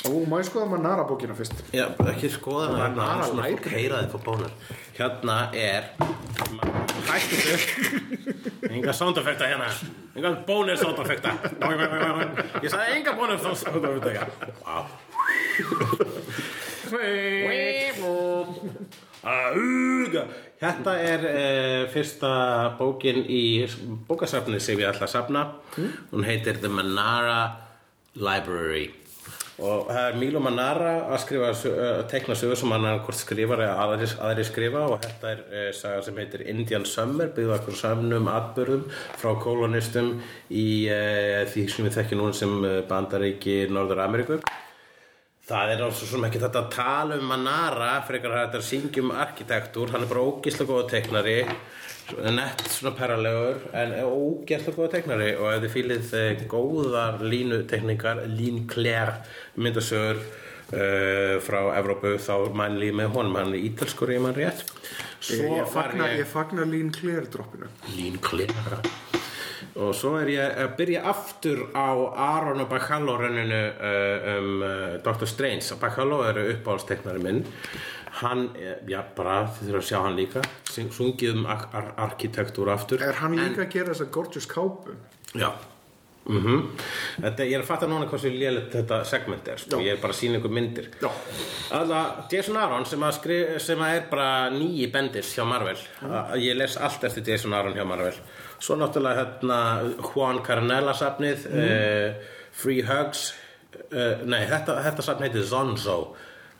[0.00, 1.58] má ég skoða maður Nara bókina fyrst?
[1.76, 4.52] Já, ekki skoða hana hérna Bara Svona fólk heyra þið fór bónar.
[4.96, 5.82] Hérna er
[7.10, 7.56] Hættu þau
[8.70, 9.68] Enga soundeffekta hérna.
[10.16, 11.34] Enga bónir soundeffekta.
[12.62, 14.24] Ég sagði enga bónir soundeffekta.
[14.64, 14.76] Vá.
[19.20, 20.22] Auga
[20.60, 22.30] Þetta er uh, fyrsta
[22.76, 23.66] bókin í
[24.08, 25.44] bókasafni sem ég ætla að safna.
[26.12, 27.42] Hún heitir The Manara
[28.16, 28.99] Library
[29.60, 33.64] og það er Milo Manara að skrifa uh, tekna sögur sem hann er hvort skrifar
[33.66, 34.86] eða aðri, aðri skrifa.
[34.94, 38.86] Og þetta er uh, saga sem heitir Indian Summer byggða okkur samnum atbyrðum
[39.20, 40.16] frá kolonistum
[40.48, 42.58] í uh, því sem við þekkjum núna sem
[42.90, 44.40] bandaríki Norður Ameríku
[45.50, 49.08] Það er alveg svona ekki þetta að tala um Manara frekar að þetta er syngjum
[49.18, 51.38] arkitektúr hann er bara ógislega góða teiknari
[52.34, 55.30] nett svona perralegur en ógislega góða teiknari.
[55.38, 59.20] Og ef þið fýlið eh, góðar línutekningar Lín Claire
[59.60, 63.38] myndasögur uh, frá Evrópu þá mæli ég með honum.
[63.40, 64.64] Hann er ítalskur ég mann rétt.
[65.28, 67.70] Ég, ég, var fagna, ég fagna Lean Clear droppinu.
[67.96, 68.80] Lín Claire.
[69.80, 71.94] Og svo er ég að byrja aftur á
[72.34, 75.28] Aron og Bacallo renninu uh, um uh, Dr.
[75.30, 75.78] Strange.
[75.80, 77.44] Bacallo er uppáhaldsteknari minn
[78.20, 82.70] hann, eh, já bara þið þurfum að sjá hann líka sungið um ar ar arkitektúr
[82.72, 83.02] aftur.
[83.02, 84.96] Er hann líka að gera þessa gorgeous kápu?
[85.34, 85.52] Já.
[86.30, 86.68] Mm
[87.20, 89.80] Þetta, ég er að fatta núna hversu lélegt þetta segment er sko.
[89.80, 90.88] ég er bara að sína ykkur myndir.
[91.72, 95.76] Alla, Jason Aaron sem, að skri, sem að er bara nýji bendis hjá Marvel.
[96.04, 98.14] Að ég les allt eftir Jason Aaron hjá Marvel.
[98.60, 99.60] Svo náttúrulega hérna
[100.12, 102.14] Juan Carnella safnið eh,
[102.52, 103.30] Free Hugs
[103.90, 105.98] eh, nei, þetta, þetta safn heitir Zonzo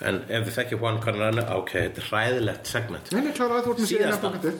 [0.06, 3.12] en ef þið þekkir Juan Carnella ok, þetta er hræðilegt segment.
[3.12, 4.30] Nei, klára Síðasta.
[4.32, 4.58] bókandi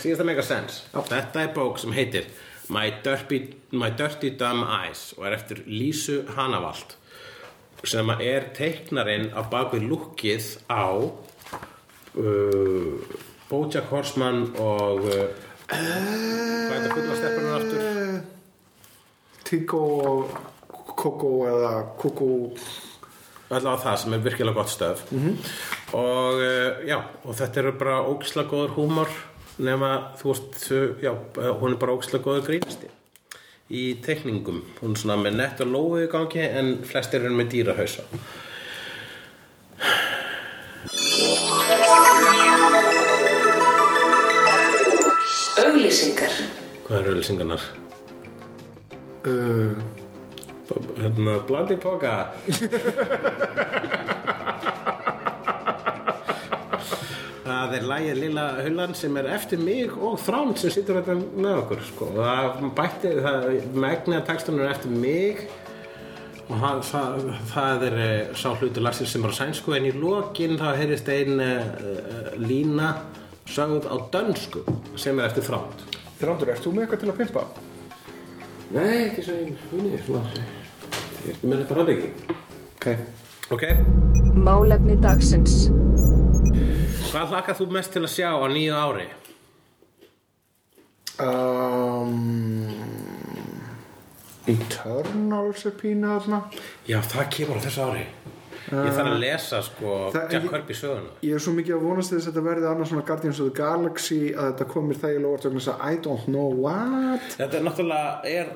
[0.00, 0.82] síðast að make a sense.
[0.92, 2.28] Þetta er bók sem heitir
[2.72, 3.40] My Dirty,
[3.76, 6.96] My Dirty Dumb Eyes og er eftir Lísu Hanavald
[7.88, 12.94] sem er teiknarinn á bakvið lukkið á uh,
[13.50, 15.26] Bojack Horseman og uh,
[15.66, 17.82] hvað er þetta fulla steppurinn aftur?
[19.42, 19.82] Tico
[21.02, 22.28] Coco eða Coco
[23.58, 28.50] allavega það sem er virkilega gott stöf og uh, já og þetta eru bara ógislega
[28.52, 29.12] góður húmor
[29.62, 30.58] nema þú veist
[31.04, 31.12] já,
[31.60, 32.88] hún er bara ógislega góður grínasti
[33.72, 37.52] í teikningum hún er svona með nett og lóu í gangi en flestir eru með
[37.56, 38.04] dýrahausa
[45.62, 46.32] Auglýsingar.
[46.86, 47.64] hvað eru ölsingarnar?
[49.26, 50.01] uh,
[50.70, 52.14] hérna, blandi póka
[57.42, 61.58] Það er lægið Lilla Hullan sem er eftir mig og Þránd sem situr þetta með
[61.62, 62.08] okkur sko.
[62.16, 65.44] það bætti, það megnaði textunum er eftir mig
[66.48, 69.94] og það, það, það er eh, sá hluti lagsins sem er á sænsku en í
[69.96, 72.92] lokin þá heyrist ein uh, lína
[73.48, 74.64] sögð á dönsku
[74.98, 75.86] sem er eftir Þránd
[76.22, 77.61] Þrándur, ert þú með eitthvað til að pimpa?
[78.72, 80.30] Nei, ekki svo einn húni svona
[81.28, 82.08] Ég menn þetta hann ekki
[82.78, 82.86] Ok.
[83.52, 83.64] Ok,
[84.42, 85.68] Málefni dagsins.
[87.12, 89.04] hvað hlakað þú mest til að sjá á nýju ári?
[91.20, 92.14] Um,
[94.48, 96.40] Eternals er pína þarna.
[96.88, 98.06] Já, það kemur á þessu ári
[98.70, 101.12] Ég þarf að lesa sko Jack Kirby söguna.
[101.26, 103.56] Ég er svo mikið að vonast þess að þetta verði annars svona Guardians of the
[103.58, 107.28] Galaxy að þetta komir þægilega óvart vegna þess að I don't know what.
[107.36, 108.52] Þetta er náttúrulega er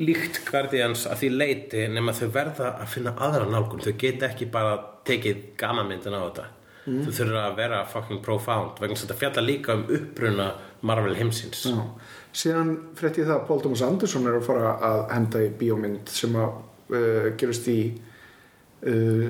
[0.00, 3.84] líkt Guardians að því leiti nema þau verða að finna aðra nálgun.
[3.84, 4.76] Þau geta ekki bara
[5.08, 6.46] tekið gamanmyndin á þetta.
[6.84, 10.50] Þau þurfa að vera fucking profound vegna þetta fjalla líka um uppruna
[10.84, 11.64] Marvel heimsins.
[11.64, 11.80] Já.
[12.34, 16.10] Síðan frétti ég það að Paul Thomas Anderson er að fara að henda í bíómynd
[16.12, 16.58] sem að
[16.92, 17.78] uh, gerist í
[18.90, 19.28] uh,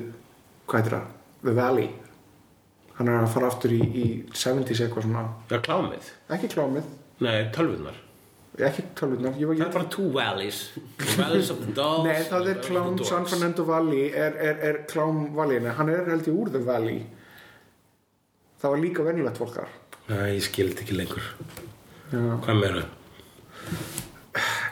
[0.68, 1.12] hvað heitir það?
[1.44, 1.90] The Valley.
[2.94, 5.26] Hann er að fara aftur í, í 70s eitthvað svona.
[5.50, 6.10] Já, klámið.
[6.36, 6.90] Ekki klámið,
[7.24, 8.00] Nei, tölvunar
[8.62, 10.58] ekki tölvurnar ég var Það er bara two valleys.
[11.18, 12.06] Valleys of the Dolls.
[12.06, 12.98] Nei, það er klám.
[13.06, 16.62] San Fernando Valley er, er, er klám Valley Nei, hann er held ég úr The
[16.62, 17.00] Valley.
[18.62, 19.72] Það var líka venjulegt fólkar
[20.06, 21.26] Nei, ég skil þetta ekki lengur.
[22.12, 22.22] Já.
[22.44, 22.86] Hvað meira?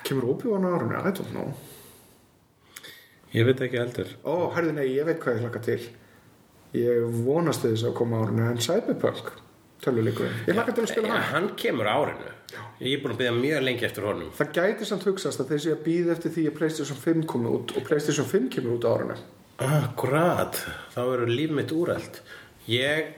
[0.02, 1.71] kemur óbjóðan á árunni, I don't know
[3.32, 4.10] Ég veit ekki heldur.
[4.28, 5.80] Ó, herðu nei, ég veit hvað ég hlaka til.
[6.76, 9.26] Ég vonast þess að koma árinu En Cyberpunk,
[9.84, 12.30] töluleikurinn Ég hlaka til að spila hann Hann kemur árinu.
[12.80, 14.30] Ég er búin að byrja mjög lengi eftir honum.
[14.36, 17.52] Það gæti samt hugsast að þeir sé að býða eftir því að PlayStation 5 komi
[17.52, 19.18] út Og PlayStation 5 kemur út árinu.
[19.62, 20.58] Akkurat,
[20.94, 22.22] þá verður líf mitt úrælt
[22.68, 23.12] Ég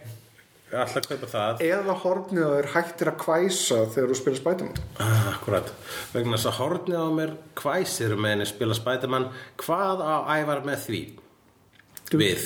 [0.83, 5.29] alltaf kaupa það eða hornið á þér hættir að kvæsa þegar þú spila Spiderman ah,
[5.35, 5.73] akkurat,
[6.15, 9.29] vegna þess að hornið á mér kvæsir með henni spila Spiderman
[9.63, 11.03] hvað á ævar með því
[12.15, 12.41] við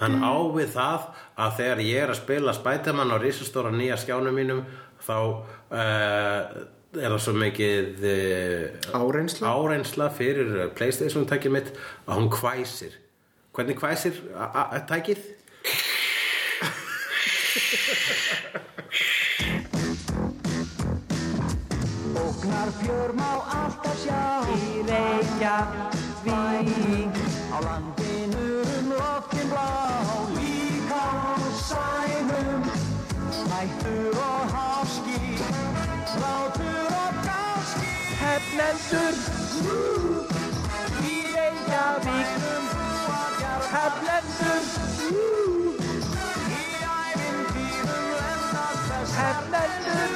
[0.00, 4.64] hann ávið það að þegar ég er að spila Spiderman á risastóra nýja skjánum mínum
[5.06, 5.30] þá eða
[5.70, 6.56] uh,
[7.00, 9.52] er það svo mikið uh, Áreynsla?
[9.52, 11.72] áreynsla fyrir uh, Playstation tækið mitt
[12.06, 12.96] að hún hvæsir
[13.56, 15.22] Hvernig hvæsir a- a- tækið?
[22.16, 24.22] Ógnar fjör má alltaf sjá
[24.56, 26.24] Í Reykjavík
[27.52, 28.46] Á landinu
[28.78, 29.68] um loftin blá
[30.36, 31.36] Líka á
[31.68, 32.62] sænum
[33.52, 35.25] Hættur og háski
[38.26, 39.14] Hefnendur
[41.06, 42.64] Í Eigavíkum
[43.74, 44.64] Hefnendur
[46.56, 46.64] Í
[46.94, 50.12] æfintýrum lennast þess Hefnendur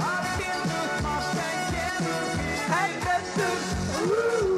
[0.00, 2.26] Það getur maður sem getur
[2.72, 4.53] Hefnendur